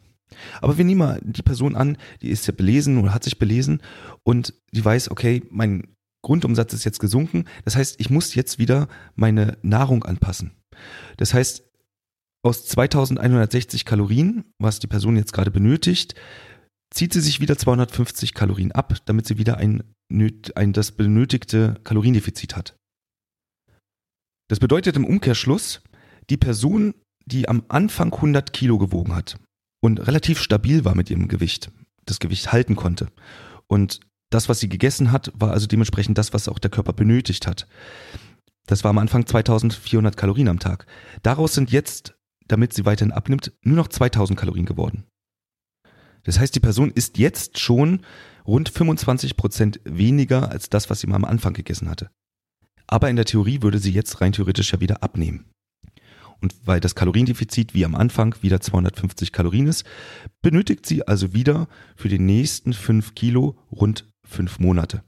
Aber 0.60 0.78
wir 0.78 0.84
nehmen 0.84 0.98
mal 0.98 1.20
die 1.22 1.42
Person 1.42 1.76
an, 1.76 1.96
die 2.20 2.30
ist 2.30 2.46
ja 2.46 2.52
belesen 2.52 2.98
oder 2.98 3.14
hat 3.14 3.24
sich 3.24 3.38
belesen 3.38 3.82
und 4.24 4.54
die 4.72 4.84
weiß, 4.84 5.10
okay, 5.10 5.42
mein 5.50 5.88
Grundumsatz 6.22 6.72
ist 6.72 6.84
jetzt 6.84 7.00
gesunken. 7.00 7.44
Das 7.64 7.76
heißt, 7.76 8.00
ich 8.00 8.10
muss 8.10 8.34
jetzt 8.34 8.58
wieder 8.58 8.88
meine 9.14 9.58
Nahrung 9.62 10.04
anpassen. 10.04 10.52
Das 11.16 11.34
heißt, 11.34 11.64
aus 12.44 12.66
2160 12.66 13.84
Kalorien, 13.84 14.44
was 14.58 14.78
die 14.78 14.86
Person 14.86 15.16
jetzt 15.16 15.32
gerade 15.32 15.50
benötigt, 15.50 16.14
zieht 16.92 17.12
sie 17.12 17.20
sich 17.20 17.40
wieder 17.40 17.56
250 17.56 18.34
Kalorien 18.34 18.72
ab, 18.72 18.96
damit 19.04 19.26
sie 19.26 19.38
wieder 19.38 19.56
ein, 19.58 19.82
ein 20.54 20.72
das 20.72 20.92
benötigte 20.92 21.80
Kaloriendefizit 21.84 22.56
hat. 22.56 22.76
Das 24.48 24.60
bedeutet 24.60 24.96
im 24.96 25.04
Umkehrschluss, 25.04 25.82
die 26.30 26.36
Person, 26.36 26.94
die 27.26 27.48
am 27.48 27.64
Anfang 27.68 28.12
100 28.12 28.52
Kilo 28.52 28.78
gewogen 28.78 29.14
hat 29.14 29.38
und 29.82 30.06
relativ 30.06 30.40
stabil 30.40 30.84
war 30.84 30.94
mit 30.94 31.10
ihrem 31.10 31.28
Gewicht, 31.28 31.70
das 32.06 32.18
Gewicht 32.18 32.52
halten 32.52 32.76
konnte 32.76 33.08
und 33.66 34.00
das, 34.32 34.48
was 34.48 34.60
sie 34.60 34.68
gegessen 34.68 35.12
hat, 35.12 35.30
war 35.34 35.50
also 35.50 35.66
dementsprechend 35.66 36.16
das, 36.16 36.32
was 36.32 36.48
auch 36.48 36.58
der 36.58 36.70
Körper 36.70 36.94
benötigt 36.94 37.46
hat. 37.46 37.66
Das 38.66 38.82
war 38.84 38.90
am 38.90 38.98
Anfang 38.98 39.26
2400 39.26 40.16
Kalorien 40.16 40.48
am 40.48 40.58
Tag. 40.58 40.86
Daraus 41.22 41.54
sind 41.54 41.70
jetzt, 41.70 42.14
damit 42.48 42.72
sie 42.72 42.86
weiterhin 42.86 43.12
abnimmt, 43.12 43.52
nur 43.62 43.76
noch 43.76 43.88
2000 43.88 44.38
Kalorien 44.38 44.64
geworden. 44.64 45.04
Das 46.22 46.38
heißt, 46.38 46.54
die 46.54 46.60
Person 46.60 46.90
isst 46.90 47.18
jetzt 47.18 47.58
schon 47.58 48.02
rund 48.46 48.68
25 48.68 49.36
Prozent 49.36 49.80
weniger 49.84 50.50
als 50.50 50.70
das, 50.70 50.88
was 50.88 51.00
sie 51.00 51.08
mal 51.08 51.16
am 51.16 51.24
Anfang 51.24 51.52
gegessen 51.52 51.90
hatte. 51.90 52.10
Aber 52.86 53.10
in 53.10 53.16
der 53.16 53.24
Theorie 53.24 53.62
würde 53.62 53.78
sie 53.78 53.92
jetzt 53.92 54.20
rein 54.20 54.32
theoretisch 54.32 54.72
ja 54.72 54.80
wieder 54.80 55.02
abnehmen. 55.02 55.51
Und 56.42 56.54
weil 56.64 56.80
das 56.80 56.96
Kaloriendefizit 56.96 57.72
wie 57.72 57.84
am 57.84 57.94
Anfang 57.94 58.34
wieder 58.42 58.60
250 58.60 59.30
Kalorien 59.30 59.68
ist, 59.68 59.84
benötigt 60.42 60.84
sie 60.86 61.06
also 61.06 61.32
wieder 61.32 61.68
für 61.94 62.08
die 62.08 62.18
nächsten 62.18 62.72
5 62.72 63.14
Kilo 63.14 63.56
rund 63.70 64.10
5 64.26 64.58
Monate. 64.58 65.04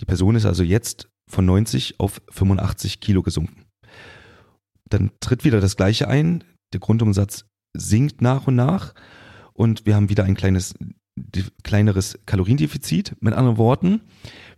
Die 0.00 0.06
Person 0.06 0.34
ist 0.34 0.46
also 0.46 0.64
jetzt 0.64 1.08
von 1.30 1.46
90 1.46 2.00
auf 2.00 2.20
85 2.30 3.00
Kilo 3.00 3.22
gesunken. 3.22 3.64
Dann 4.88 5.12
tritt 5.20 5.44
wieder 5.44 5.60
das 5.60 5.76
Gleiche 5.76 6.08
ein. 6.08 6.42
Der 6.72 6.80
Grundumsatz 6.80 7.44
sinkt 7.72 8.20
nach 8.20 8.48
und 8.48 8.56
nach 8.56 8.94
und 9.52 9.86
wir 9.86 9.94
haben 9.94 10.08
wieder 10.08 10.24
ein 10.24 10.34
kleines, 10.34 10.74
kleineres 11.62 12.18
Kaloriendefizit. 12.26 13.14
Mit 13.20 13.34
anderen 13.34 13.58
Worten, 13.58 14.00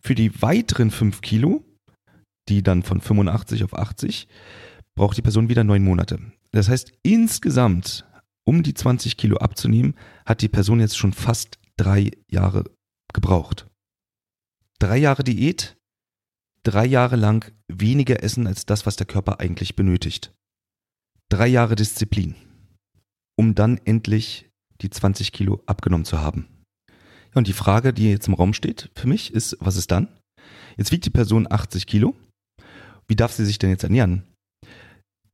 für 0.01 0.15
die 0.15 0.41
weiteren 0.41 0.91
5 0.91 1.21
Kilo, 1.21 1.63
die 2.49 2.63
dann 2.63 2.83
von 2.83 3.03
85 3.03 3.65
auf 3.65 3.75
80, 3.75 4.27
braucht 4.95 5.17
die 5.17 5.23
Person 5.23 5.49
wieder 5.49 5.65
neun 5.65 5.85
Monate. 5.85 6.19
Das 6.53 6.69
heißt, 6.69 6.93
insgesamt, 7.03 8.05
um 8.45 8.63
die 8.63 8.75
20 8.75 9.17
Kilo 9.17 9.39
abzunehmen, 9.39 9.95
hat 10.27 10.43
die 10.43 10.49
Person 10.49 10.81
jetzt 10.81 10.99
schon 10.99 11.13
fast 11.13 11.59
drei 11.77 12.11
Jahre 12.31 12.65
gebraucht. 13.13 13.67
Drei 14.79 14.99
Jahre 14.99 15.25
Diät, 15.25 15.77
drei 16.65 16.85
Jahre 16.87 17.17
lang 17.17 17.53
weniger 17.69 18.23
essen 18.23 18.47
als 18.47 18.67
das, 18.67 18.87
was 18.87 18.97
der 18.97 19.07
Körper 19.07 19.41
eigentlich 19.41 19.77
benötigt. 19.77 20.35
Drei 21.29 21.47
Jahre 21.49 21.77
Disziplin, 21.77 22.35
um 23.37 23.55
dann 23.55 23.79
endlich 23.85 24.51
die 24.81 24.91
20 24.91 25.33
Kilo 25.33 25.63
abgenommen 25.67 26.05
zu 26.05 26.21
haben. 26.21 26.49
Ja, 26.89 27.39
und 27.39 27.47
die 27.47 27.53
Frage, 27.53 27.93
die 27.95 28.11
jetzt 28.11 28.29
im 28.29 28.35
Raum 28.35 28.53
steht 28.53 28.91
für 28.95 29.09
mich, 29.09 29.33
ist, 29.33 29.57
was 29.61 29.77
ist 29.77 29.91
dann? 29.91 30.09
Jetzt 30.77 30.93
wiegt 30.93 31.07
die 31.07 31.11
Person 31.11 31.47
80 31.51 31.87
Kilo. 31.87 32.15
Wie 33.09 33.17
darf 33.17 33.33
sie 33.33 33.45
sich 33.45 33.59
denn 33.59 33.71
jetzt 33.71 33.85
ernähren? 33.85 34.25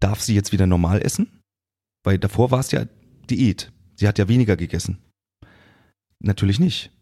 Darf 0.01 0.21
sie 0.21 0.35
jetzt 0.35 0.53
wieder 0.53 0.67
normal 0.67 1.03
essen? 1.03 1.41
Weil 2.05 2.19
davor 2.19 2.51
war 2.51 2.61
es 2.61 2.71
ja 2.71 2.87
Diät. 3.29 3.73
Sie 3.97 4.07
hat 4.07 4.19
ja 4.19 4.29
weniger 4.29 4.57
gegessen. 4.57 4.99
Natürlich 6.21 6.61
nicht. 6.61 6.93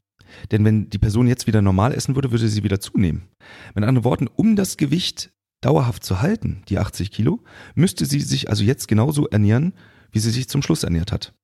Denn 0.50 0.64
wenn 0.64 0.90
die 0.90 0.98
Person 0.98 1.26
jetzt 1.26 1.46
wieder 1.46 1.62
normal 1.62 1.92
essen 1.92 2.14
würde, 2.14 2.30
würde 2.30 2.48
sie 2.48 2.64
wieder 2.64 2.80
zunehmen. 2.80 3.28
Mit 3.74 3.84
anderen 3.84 4.04
Worten, 4.04 4.26
um 4.26 4.56
das 4.56 4.76
Gewicht 4.76 5.30
dauerhaft 5.60 6.04
zu 6.04 6.20
halten, 6.20 6.62
die 6.68 6.78
80 6.78 7.10
Kilo, 7.10 7.42
müsste 7.74 8.06
sie 8.06 8.20
sich 8.20 8.50
also 8.50 8.64
jetzt 8.64 8.88
genauso 8.88 9.26
ernähren, 9.28 9.74
wie 10.10 10.18
sie 10.18 10.30
sich 10.30 10.48
zum 10.48 10.62
Schluss 10.62 10.82
ernährt 10.82 11.12
hat. 11.12 11.34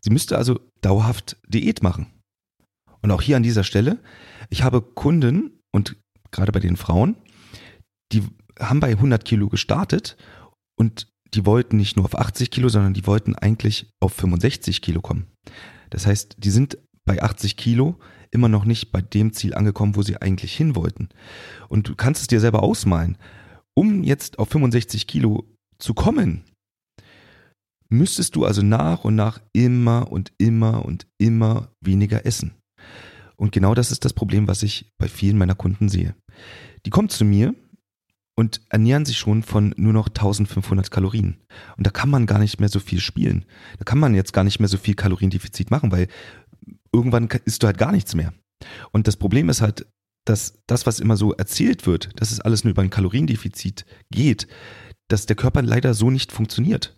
Sie 0.00 0.10
müsste 0.10 0.36
also 0.36 0.60
dauerhaft 0.80 1.36
Diät 1.48 1.82
machen. 1.82 2.06
Und 3.00 3.10
auch 3.10 3.22
hier 3.22 3.36
an 3.36 3.42
dieser 3.42 3.64
Stelle, 3.64 3.98
ich 4.50 4.62
habe 4.62 4.82
Kunden, 4.82 5.60
und 5.72 5.96
gerade 6.30 6.52
bei 6.52 6.60
den 6.60 6.76
Frauen, 6.76 7.16
die 8.12 8.22
haben 8.58 8.80
bei 8.80 8.90
100 8.90 9.24
Kilo 9.24 9.48
gestartet 9.48 10.16
und 10.78 11.08
die 11.34 11.44
wollten 11.44 11.76
nicht 11.76 11.96
nur 11.96 12.04
auf 12.04 12.18
80 12.18 12.50
Kilo, 12.50 12.68
sondern 12.68 12.94
die 12.94 13.06
wollten 13.06 13.34
eigentlich 13.34 13.90
auf 14.00 14.14
65 14.14 14.80
Kilo 14.80 15.00
kommen. 15.00 15.26
Das 15.90 16.06
heißt, 16.06 16.36
die 16.38 16.50
sind 16.50 16.78
bei 17.04 17.22
80 17.22 17.56
Kilo 17.56 17.98
immer 18.30 18.48
noch 18.48 18.64
nicht 18.64 18.92
bei 18.92 19.00
dem 19.00 19.32
Ziel 19.32 19.54
angekommen, 19.54 19.96
wo 19.96 20.02
sie 20.02 20.20
eigentlich 20.20 20.54
hin 20.54 20.74
wollten. 20.74 21.08
Und 21.68 21.88
du 21.88 21.94
kannst 21.94 22.22
es 22.22 22.26
dir 22.28 22.40
selber 22.40 22.62
ausmalen. 22.62 23.16
Um 23.74 24.02
jetzt 24.02 24.38
auf 24.38 24.48
65 24.50 25.06
Kilo 25.06 25.44
zu 25.78 25.94
kommen, 25.94 26.44
müsstest 27.88 28.36
du 28.36 28.44
also 28.44 28.62
nach 28.62 29.04
und 29.04 29.14
nach 29.14 29.40
immer 29.52 30.10
und 30.10 30.32
immer 30.38 30.84
und 30.84 31.06
immer 31.18 31.68
weniger 31.80 32.26
essen. 32.26 32.54
Und 33.36 33.52
genau 33.52 33.74
das 33.74 33.92
ist 33.92 34.04
das 34.04 34.12
Problem, 34.12 34.48
was 34.48 34.62
ich 34.62 34.90
bei 34.98 35.08
vielen 35.08 35.38
meiner 35.38 35.54
Kunden 35.54 35.88
sehe. 35.88 36.14
Die 36.84 36.90
kommen 36.90 37.08
zu 37.08 37.24
mir 37.24 37.54
und 38.38 38.60
ernähren 38.68 39.04
sich 39.04 39.18
schon 39.18 39.42
von 39.42 39.74
nur 39.76 39.92
noch 39.92 40.06
1500 40.06 40.92
Kalorien. 40.92 41.38
Und 41.76 41.84
da 41.84 41.90
kann 41.90 42.08
man 42.08 42.24
gar 42.24 42.38
nicht 42.38 42.60
mehr 42.60 42.68
so 42.68 42.78
viel 42.78 43.00
spielen. 43.00 43.44
Da 43.78 43.84
kann 43.84 43.98
man 43.98 44.14
jetzt 44.14 44.32
gar 44.32 44.44
nicht 44.44 44.60
mehr 44.60 44.68
so 44.68 44.78
viel 44.78 44.94
Kaloriendefizit 44.94 45.72
machen, 45.72 45.90
weil 45.90 46.06
irgendwann 46.92 47.28
isst 47.46 47.64
du 47.64 47.66
halt 47.66 47.78
gar 47.78 47.90
nichts 47.90 48.14
mehr. 48.14 48.32
Und 48.92 49.08
das 49.08 49.16
Problem 49.16 49.48
ist 49.48 49.60
halt, 49.60 49.88
dass 50.24 50.60
das, 50.68 50.86
was 50.86 51.00
immer 51.00 51.16
so 51.16 51.32
erzählt 51.32 51.88
wird, 51.88 52.10
dass 52.20 52.30
es 52.30 52.38
alles 52.38 52.62
nur 52.62 52.70
über 52.70 52.82
ein 52.82 52.90
Kaloriendefizit 52.90 53.84
geht, 54.12 54.46
dass 55.08 55.26
der 55.26 55.34
Körper 55.34 55.62
leider 55.62 55.92
so 55.92 56.08
nicht 56.08 56.30
funktioniert. 56.30 56.96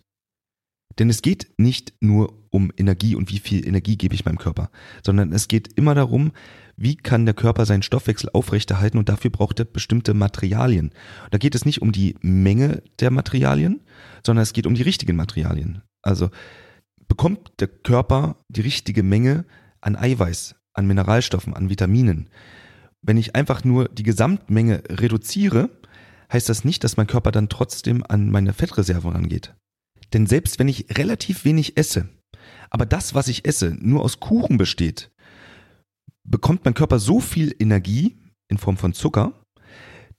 Denn 0.99 1.09
es 1.09 1.23
geht 1.23 1.53
nicht 1.57 1.93
nur 2.01 2.37
um 2.51 2.71
Energie 2.77 3.15
und 3.15 3.31
wie 3.31 3.39
viel 3.39 3.67
Energie 3.67 3.97
gebe 3.97 4.13
ich 4.13 4.25
meinem 4.25 4.37
Körper, 4.37 4.69
sondern 5.03 5.33
es 5.33 5.47
geht 5.47 5.73
immer 5.73 5.95
darum, 5.95 6.33
wie 6.81 6.95
kann 6.95 7.25
der 7.25 7.33
Körper 7.33 7.65
seinen 7.65 7.83
Stoffwechsel 7.83 8.29
aufrechterhalten 8.33 8.97
und 8.97 9.09
dafür 9.09 9.31
braucht 9.31 9.59
er 9.59 9.65
bestimmte 9.65 10.13
Materialien. 10.13 10.91
Da 11.29 11.37
geht 11.37 11.55
es 11.55 11.65
nicht 11.65 11.81
um 11.81 11.91
die 11.91 12.15
Menge 12.21 12.83
der 12.99 13.11
Materialien, 13.11 13.81
sondern 14.25 14.43
es 14.43 14.53
geht 14.53 14.67
um 14.67 14.75
die 14.75 14.81
richtigen 14.81 15.15
Materialien. 15.15 15.81
Also 16.01 16.29
bekommt 17.07 17.51
der 17.59 17.67
Körper 17.67 18.37
die 18.49 18.61
richtige 18.61 19.03
Menge 19.03 19.45
an 19.81 19.95
Eiweiß, 19.95 20.55
an 20.73 20.87
Mineralstoffen, 20.87 21.53
an 21.53 21.69
Vitaminen. 21.69 22.29
Wenn 23.01 23.17
ich 23.17 23.35
einfach 23.35 23.63
nur 23.63 23.89
die 23.89 24.03
Gesamtmenge 24.03 24.83
reduziere, 24.89 25.69
heißt 26.31 26.49
das 26.49 26.63
nicht, 26.63 26.83
dass 26.83 26.97
mein 26.97 27.07
Körper 27.07 27.31
dann 27.31 27.49
trotzdem 27.49 28.03
an 28.07 28.29
meine 28.29 28.53
Fettreserven 28.53 29.11
rangeht. 29.11 29.53
Denn 30.13 30.27
selbst 30.27 30.59
wenn 30.59 30.67
ich 30.67 30.97
relativ 30.97 31.45
wenig 31.45 31.77
esse, 31.77 32.09
aber 32.69 32.85
das, 32.85 33.13
was 33.13 33.27
ich 33.27 33.45
esse, 33.45 33.75
nur 33.79 34.03
aus 34.03 34.19
Kuchen 34.19 34.57
besteht, 34.57 35.10
bekommt 36.27 36.65
mein 36.65 36.73
Körper 36.73 36.99
so 36.99 37.19
viel 37.19 37.55
Energie 37.59 38.17
in 38.49 38.57
Form 38.57 38.77
von 38.77 38.93
Zucker, 38.93 39.33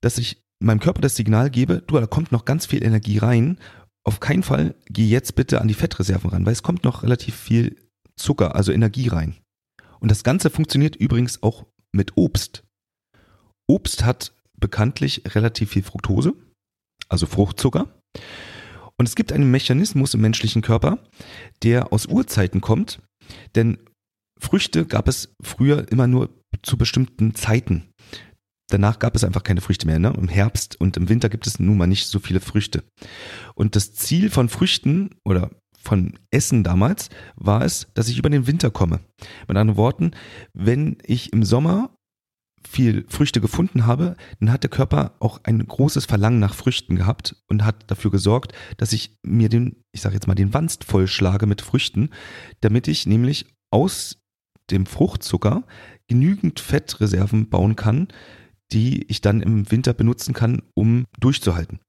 dass 0.01 0.19
ich 0.19 0.43
meinem 0.61 0.81
Körper 0.81 1.01
das 1.01 1.17
Signal 1.17 1.51
gebe, 1.51 1.83
du, 1.87 1.99
da 1.99 2.07
kommt 2.07 2.33
noch 2.33 2.45
ganz 2.45 2.67
viel 2.67 2.85
Energie 2.85 3.19
rein. 3.19 3.59
Auf 4.05 4.21
keinen 4.21 4.43
Fall 4.43 4.75
geh 4.87 5.07
jetzt 5.07 5.35
bitte 5.35 5.61
an 5.61 5.69
die 5.69 5.75
Fettreserven 5.75 6.31
ran, 6.31 6.47
weil 6.47 6.53
es 6.53 6.63
kommt 6.63 6.85
noch 6.85 7.03
relativ 7.03 7.37
viel 7.37 7.77
Zucker, 8.17 8.55
also 8.55 8.73
Energie 8.73 9.09
rein. 9.09 9.37
Und 10.01 10.11
das 10.11 10.25
Ganze 10.25 10.51
funktioniert 10.51 10.97
übrigens 10.97 11.43
auch 11.43 11.67
mit 11.93 12.17
Obst. 12.17 12.65
Obst 13.69 14.05
hat 14.05 14.35
bekanntlich 14.59 15.23
relativ 15.35 15.71
viel 15.71 15.83
Fructose, 15.83 16.35
also 17.09 17.27
Fruchtzucker. 17.27 17.89
Und 18.97 19.09
es 19.09 19.15
gibt 19.15 19.33
einen 19.33 19.51
Mechanismus 19.51 20.15
im 20.15 20.21
menschlichen 20.21 20.63
Körper, 20.63 20.99
der 21.63 21.93
aus 21.93 22.07
Urzeiten 22.07 22.61
kommt, 22.61 23.01
denn 23.55 23.79
Früchte 24.43 24.85
gab 24.85 25.09
es 25.09 25.35
früher 25.43 25.91
immer 25.91 26.07
nur 26.07 26.31
zu 26.63 26.77
bestimmten 26.77 27.35
Zeiten. 27.35 27.93
Danach 28.69 28.99
gab 28.99 29.15
es 29.15 29.25
einfach 29.25 29.43
keine 29.43 29.61
Früchte 29.61 29.87
mehr. 29.87 29.99
Ne? 29.99 30.13
Im 30.17 30.29
Herbst 30.29 30.81
und 30.81 30.97
im 30.97 31.09
Winter 31.09 31.29
gibt 31.29 31.47
es 31.47 31.59
nun 31.59 31.77
mal 31.77 31.87
nicht 31.87 32.07
so 32.07 32.19
viele 32.19 32.41
Früchte. 32.41 32.85
Und 33.55 33.77
das 33.77 33.93
Ziel 33.93 34.31
von 34.31 34.49
Früchten 34.49 35.11
oder 35.25 35.51
von 35.79 36.19
Essen 36.31 36.65
damals 36.65 37.09
war 37.37 37.63
es, 37.63 37.89
dass 37.95 38.09
ich 38.09 38.19
über 38.19 38.31
den 38.31 38.47
Winter 38.47 38.71
komme. 38.71 39.01
Mit 39.49 39.57
anderen 39.57 39.77
Worten, 39.77 40.13
wenn 40.55 40.97
ich 41.05 41.33
im 41.33 41.45
Sommer 41.45 41.91
viel 42.67 43.05
Früchte 43.09 43.41
gefunden 43.41 43.87
habe, 43.87 44.17
dann 44.41 44.53
hat 44.53 44.63
der 44.63 44.71
Körper 44.71 45.17
auch 45.19 45.41
ein 45.45 45.67
großes 45.67 46.07
Verlangen 46.07 46.39
nach 46.39 46.55
Früchten 46.55 46.97
gehabt 46.97 47.37
und 47.49 47.65
hat 47.65 47.91
dafür 47.91 48.11
gesorgt, 48.11 48.53
dass 48.77 48.93
ich 48.93 49.17
mir 49.23 49.49
den, 49.49 49.83
ich 49.93 50.01
sage 50.01 50.15
jetzt 50.15 50.29
mal, 50.29 50.35
den 50.35 50.55
Wanst 50.55 50.85
vollschlage 50.85 51.47
mit 51.47 51.61
Früchten, 51.61 52.11
damit 52.61 52.89
ich 52.89 53.07
nämlich 53.07 53.47
aus 53.71 54.22
dem 54.73 54.87
Fruchtzucker 54.87 55.65
genügend 56.09 56.61
Fettreserven 56.61 57.49
bauen 57.49 57.77
kann, 57.77 58.09
die 58.73 59.05
ich 59.09 59.21
dann 59.21 59.41
im 59.41 59.71
Winter 59.71 59.93
benutzen 59.93 60.35
kann, 60.35 60.63
um 60.75 61.07
durchzuhalten. 61.19 61.81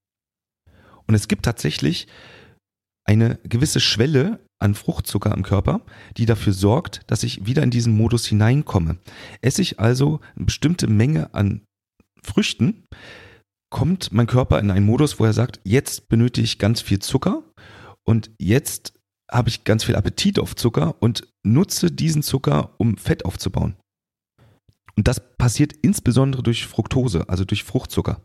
Und 1.07 1.15
es 1.15 1.27
gibt 1.27 1.43
tatsächlich 1.43 2.07
eine 3.05 3.39
gewisse 3.43 3.79
Schwelle 3.79 4.39
an 4.59 4.75
Fruchtzucker 4.75 5.33
im 5.33 5.43
Körper, 5.43 5.81
die 6.15 6.25
dafür 6.25 6.53
sorgt, 6.53 7.01
dass 7.07 7.23
ich 7.23 7.45
wieder 7.45 7.63
in 7.63 7.71
diesen 7.71 7.95
Modus 7.95 8.25
hineinkomme. 8.25 8.97
Esse 9.41 9.61
ich 9.61 9.79
also 9.79 10.21
eine 10.35 10.45
bestimmte 10.45 10.87
Menge 10.87 11.33
an 11.33 11.61
Früchten, 12.21 12.85
kommt 13.69 14.13
mein 14.13 14.27
Körper 14.27 14.59
in 14.59 14.71
einen 14.71 14.85
Modus, 14.85 15.19
wo 15.19 15.25
er 15.25 15.33
sagt, 15.33 15.59
jetzt 15.63 16.07
benötige 16.07 16.45
ich 16.45 16.59
ganz 16.59 16.79
viel 16.79 16.99
Zucker 16.99 17.43
und 18.05 18.31
jetzt 18.39 18.93
habe 19.33 19.49
ich 19.49 19.63
ganz 19.63 19.83
viel 19.83 19.95
Appetit 19.95 20.39
auf 20.39 20.55
Zucker 20.55 20.95
und 21.01 21.27
nutze 21.43 21.91
diesen 21.91 22.21
Zucker, 22.21 22.73
um 22.77 22.97
Fett 22.97 23.25
aufzubauen. 23.25 23.75
Und 24.95 25.07
das 25.07 25.35
passiert 25.37 25.73
insbesondere 25.81 26.43
durch 26.43 26.67
Fructose, 26.67 27.27
also 27.27 27.43
durch 27.43 27.63
Fruchtzucker. 27.63 28.21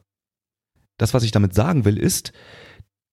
Das, 0.99 1.14
was 1.14 1.23
ich 1.23 1.31
damit 1.31 1.55
sagen 1.55 1.85
will, 1.85 1.97
ist, 1.97 2.33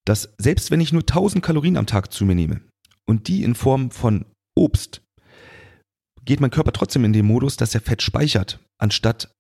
dass 0.06 0.34
selbst 0.38 0.72
wenn 0.72 0.82
ich 0.82 0.92
nur 0.92 1.04
1000 1.04 1.44
Kalorien 1.44 1.78
am 1.78 1.86
Tag 1.86 2.12
zu 2.12 2.26
mir 2.26 2.36
nehme 2.36 2.62
und 3.08 3.28
die 3.28 3.44
in 3.44 3.56
Form 3.56 3.92
von 3.92 4.26
Obst, 4.58 5.02
geht 6.26 6.42
mein 6.42 6.52
Körper 6.52 6.74
trotzdem 6.74 7.06
in 7.06 7.14
den 7.14 7.26
Modus, 7.26 7.56
dass 7.56 7.74
er 7.74 7.82
Fett 7.82 8.02
speichert, 8.02 8.60
anstatt 8.78 9.32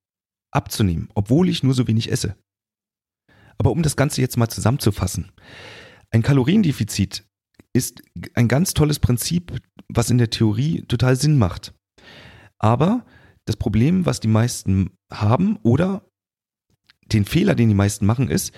abzunehmen, 0.51 1.09
obwohl 1.13 1.49
ich 1.49 1.63
nur 1.63 1.73
so 1.73 1.87
wenig 1.87 2.11
esse. 2.11 2.35
Aber 3.57 3.71
um 3.71 3.83
das 3.83 3.95
Ganze 3.95 4.21
jetzt 4.21 4.37
mal 4.37 4.49
zusammenzufassen, 4.49 5.31
ein 6.11 6.21
Kaloriendefizit 6.21 7.25
ist 7.75 8.01
ein 8.33 8.47
ganz 8.47 8.73
tolles 8.73 8.99
Prinzip, 8.99 9.59
was 9.89 10.09
in 10.09 10.17
der 10.17 10.29
Theorie 10.29 10.83
total 10.87 11.15
Sinn 11.17 11.37
macht. 11.37 11.73
Aber 12.57 13.05
das 13.45 13.57
Problem, 13.57 14.05
was 14.05 14.21
die 14.21 14.29
meisten 14.29 14.91
haben 15.11 15.57
oder 15.61 16.07
den 17.11 17.25
Fehler, 17.25 17.53
den 17.53 17.69
die 17.69 17.75
meisten 17.75 18.05
machen, 18.05 18.29
ist, 18.29 18.53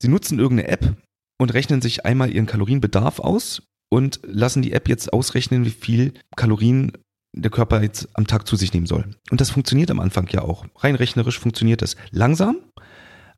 sie 0.00 0.08
nutzen 0.08 0.38
irgendeine 0.38 0.68
App 0.68 0.96
und 1.38 1.52
rechnen 1.52 1.82
sich 1.82 2.06
einmal 2.06 2.32
ihren 2.32 2.46
Kalorienbedarf 2.46 3.18
aus 3.18 3.62
und 3.90 4.20
lassen 4.22 4.62
die 4.62 4.72
App 4.72 4.88
jetzt 4.88 5.12
ausrechnen, 5.12 5.64
wie 5.64 5.70
viel 5.70 6.14
Kalorien 6.36 6.92
der 7.36 7.50
Körper 7.50 7.82
jetzt 7.82 8.08
am 8.14 8.26
Tag 8.26 8.46
zu 8.46 8.54
sich 8.54 8.72
nehmen 8.72 8.86
soll. 8.86 9.16
Und 9.30 9.40
das 9.40 9.50
funktioniert 9.50 9.90
am 9.90 10.00
Anfang 10.00 10.28
ja 10.28 10.42
auch. 10.42 10.64
Rein 10.76 10.94
rechnerisch 10.94 11.40
funktioniert 11.40 11.82
das. 11.82 11.96
Langsam, 12.10 12.58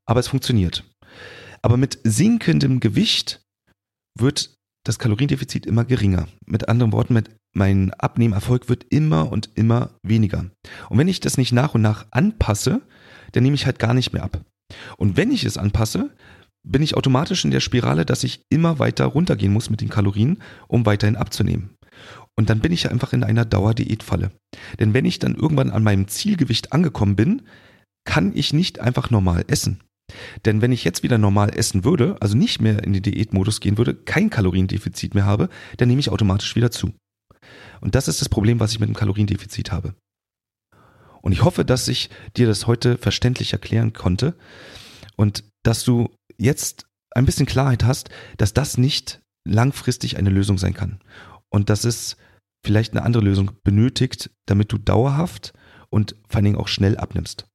aber 0.05 0.21
es 0.21 0.29
funktioniert. 0.29 0.85
Aber 1.63 1.79
mit 1.79 1.99
sinkendem 2.05 2.81
Gewicht 2.81 3.43
wird 4.19 4.56
das 4.87 4.99
Kaloriendefizit 4.99 5.67
immer 5.67 5.85
geringer. 5.85 6.29
Mit 6.47 6.69
anderen 6.69 6.93
Worten, 6.93 7.15
mit 7.15 7.31
mein 7.55 7.93
Abnehmerfolg 7.95 8.69
wird 8.69 8.85
immer 8.91 9.33
und 9.33 9.51
immer 9.55 9.91
weniger. 10.03 10.47
Und 10.89 10.99
wenn 10.99 11.09
ich 11.09 11.21
das 11.21 11.39
nicht 11.39 11.53
nach 11.53 11.75
und 11.75 11.83
nach 11.83 12.07
anpasse, 12.11 12.83
dann 13.33 13.43
nehme 13.43 13.55
ich 13.55 13.67
halt 13.67 13.79
gar 13.79 13.95
nicht 13.95 14.13
mehr 14.13 14.23
ab. 14.23 14.41
Und 14.97 15.17
wenn 15.17 15.31
ich 15.31 15.45
es 15.45 15.59
anpasse, 15.59 16.11
bin 16.63 16.83
ich 16.83 16.97
automatisch 16.97 17.45
in 17.45 17.51
der 17.51 17.61
Spirale, 17.61 18.05
dass 18.05 18.25
ich 18.25 18.43
immer 18.49 18.79
weiter 18.79 19.07
runtergehen 19.07 19.53
muss 19.53 19.71
mit 19.71 19.81
den 19.81 19.89
Kalorien, 19.89 20.43
um 20.69 20.85
weiterhin 20.85 21.17
abzunehmen. 21.17 21.71
Und 22.37 22.51
dann 22.51 22.61
bin 22.61 22.73
ich 22.73 22.91
einfach 22.91 23.13
in 23.13 23.25
einer 23.25 23.45
Dauerdiätfalle. 23.45 24.31
Denn 24.79 24.93
wenn 24.93 25.05
ich 25.05 25.19
dann 25.19 25.35
irgendwann 25.35 25.71
an 25.71 25.83
meinem 25.83 26.09
Zielgewicht 26.09 26.73
angekommen 26.73 27.17
bin, 27.17 27.43
kann 28.05 28.33
ich 28.35 28.53
nicht 28.53 28.81
einfach 28.81 29.11
normal 29.11 29.45
essen. 29.49 29.81
Denn 30.45 30.63
wenn 30.63 30.73
ich 30.73 30.85
jetzt 30.85 31.03
wieder 31.03 31.19
normal 31.19 31.57
essen 31.57 31.85
würde, 31.85 32.17
also 32.21 32.37
nicht 32.37 32.61
mehr 32.61 32.85
in 32.85 32.93
den 32.93 33.03
Diätmodus 33.03 33.61
gehen 33.61 33.79
würde, 33.79 33.95
kein 33.95 34.31
Kaloriendefizit 34.31 35.15
mehr 35.15 35.25
habe, 35.25 35.49
dann 35.77 35.89
nehme 35.89 36.01
ich 36.01 36.11
automatisch 36.11 36.55
wieder 36.57 36.71
zu. 36.71 36.93
Und 37.81 37.95
das 37.95 38.09
ist 38.09 38.21
das 38.21 38.29
Problem, 38.29 38.61
was 38.61 38.73
ich 38.73 38.81
mit 38.81 38.89
dem 38.89 38.95
Kaloriendefizit 38.95 39.73
habe. 39.73 39.95
Und 41.23 41.33
ich 41.33 41.43
hoffe, 41.43 41.65
dass 41.65 41.89
ich 41.89 42.11
dir 42.37 42.47
das 42.47 42.67
heute 42.67 42.99
verständlich 42.99 43.53
erklären 43.53 43.93
konnte 43.93 44.37
und 45.17 45.45
dass 45.65 45.83
du 45.83 46.11
jetzt 46.37 46.87
ein 47.11 47.27
bisschen 47.27 47.47
Klarheit 47.47 47.83
hast, 47.83 48.11
dass 48.37 48.55
das 48.55 48.79
nicht 48.79 49.21
langfristig 49.45 50.19
eine 50.19 50.31
Lösung 50.31 50.59
sein 50.59 50.75
kann 50.75 51.01
und 51.51 51.71
dass 51.71 51.85
es 51.85 52.17
vielleicht 52.65 52.93
eine 52.93 53.03
andere 53.03 53.25
Lösung 53.25 53.53
benötigt, 53.65 54.31
damit 54.47 54.73
du 54.73 54.79
dauerhaft 54.79 55.53
und 55.91 56.17
vor 56.29 56.37
allen 56.37 56.45
Dingen 56.45 56.59
auch 56.59 56.69
schnell 56.69 56.97
abnimmst. 56.97 57.47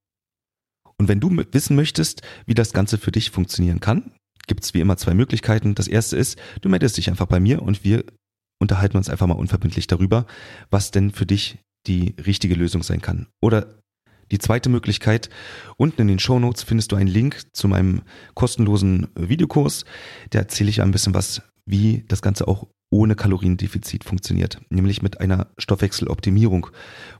Und 1.02 1.08
wenn 1.08 1.20
du 1.20 1.36
wissen 1.52 1.76
möchtest, 1.76 2.22
wie 2.46 2.54
das 2.54 2.74
Ganze 2.74 3.00
für 3.00 3.12
dich 3.12 3.32
funktionieren 3.32 3.80
kann, 3.80 4.12
gibt 4.46 4.64
es 4.64 4.76
wie 4.76 4.82
immer 4.82 4.98
zwei 4.98 5.16
Möglichkeiten. 5.16 5.74
Das 5.74 5.88
erste 5.88 6.16
ist, 6.16 6.38
du 6.62 6.70
meldest 6.70 6.96
dich 6.96 7.10
einfach 7.10 7.26
bei 7.26 7.40
mir 7.40 7.64
und 7.64 7.84
wir 7.84 8.06
unterhalten 8.60 8.98
uns 8.98 9.10
einfach 9.10 9.26
mal 9.26 9.34
unverbindlich 9.34 9.88
darüber, 9.88 10.28
was 10.70 10.92
denn 10.92 11.10
für 11.10 11.26
dich 11.26 11.58
die 11.88 12.14
richtige 12.24 12.54
Lösung 12.54 12.84
sein 12.84 13.02
kann. 13.02 13.26
Oder 13.42 13.80
Die 14.32 14.38
zweite 14.38 14.70
Möglichkeit, 14.70 15.32
unten 15.76 16.02
in 16.04 16.08
den 16.08 16.20
Show 16.20 16.38
Notes 16.38 16.62
findest 16.62 16.92
du 16.92 16.96
einen 16.96 17.10
Link 17.10 17.42
zu 17.52 17.68
meinem 17.68 18.04
kostenlosen 18.34 19.08
Videokurs. 19.16 19.86
Da 20.30 20.38
erzähle 20.38 20.70
ich 20.70 20.84
ein 20.84 20.92
bisschen 20.92 21.16
was, 21.16 21.42
wie 21.66 22.06
das 22.08 22.22
Ganze 22.22 22.48
auch 22.48 22.68
ohne 22.92 23.16
Kaloriendefizit 23.16 24.04
funktioniert, 24.04 24.62
nämlich 24.70 25.02
mit 25.02 25.20
einer 25.20 25.48
Stoffwechseloptimierung, 25.58 26.68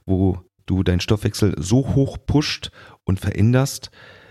wo 0.06 0.40
du 0.66 0.82
deinen 0.82 1.00
Stoffwechsel 1.00 1.54
so 1.58 1.94
hoch 1.94 2.18
pusht 2.24 2.70
und 3.04 3.20
veränderst, 3.20 3.90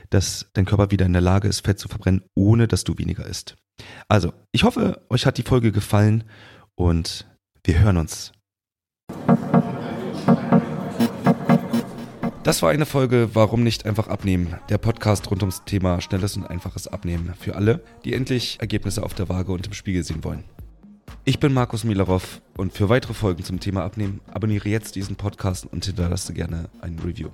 dass 0.09 0.47
dein 0.53 0.65
Körper 0.65 0.91
wieder 0.91 1.05
in 1.05 1.13
der 1.13 1.21
Lage 1.21 1.47
ist, 1.47 1.65
Fett 1.65 1.79
zu 1.79 1.87
verbrennen, 1.87 2.23
ohne 2.35 2.67
dass 2.67 2.83
du 2.83 2.97
weniger 2.97 3.25
isst. 3.25 3.55
Also, 4.07 4.33
ich 4.51 4.63
hoffe, 4.63 5.01
euch 5.09 5.25
hat 5.25 5.37
die 5.37 5.43
Folge 5.43 5.71
gefallen 5.71 6.23
und 6.75 7.27
wir 7.63 7.79
hören 7.79 7.97
uns. 7.97 8.31
Das 12.43 12.63
war 12.63 12.71
eine 12.71 12.87
Folge 12.87 13.29
Warum 13.33 13.63
nicht 13.63 13.85
einfach 13.85 14.07
abnehmen? 14.07 14.55
Der 14.69 14.79
Podcast 14.79 15.29
rund 15.29 15.43
ums 15.43 15.63
Thema 15.63 16.01
schnelles 16.01 16.35
und 16.35 16.47
einfaches 16.47 16.87
Abnehmen 16.87 17.35
für 17.39 17.55
alle, 17.55 17.83
die 18.03 18.13
endlich 18.13 18.57
Ergebnisse 18.59 19.03
auf 19.03 19.13
der 19.13 19.29
Waage 19.29 19.51
und 19.51 19.67
im 19.67 19.73
Spiegel 19.73 20.03
sehen 20.03 20.23
wollen. 20.23 20.43
Ich 21.23 21.39
bin 21.39 21.53
Markus 21.53 21.83
Milarov 21.83 22.41
und 22.57 22.73
für 22.73 22.89
weitere 22.89 23.13
Folgen 23.13 23.43
zum 23.43 23.59
Thema 23.59 23.83
Abnehmen 23.83 24.21
abonniere 24.31 24.69
jetzt 24.69 24.95
diesen 24.95 25.17
Podcast 25.17 25.67
und 25.67 25.85
hinterlasse 25.85 26.33
gerne 26.33 26.67
ein 26.81 26.97
Review. 26.97 27.29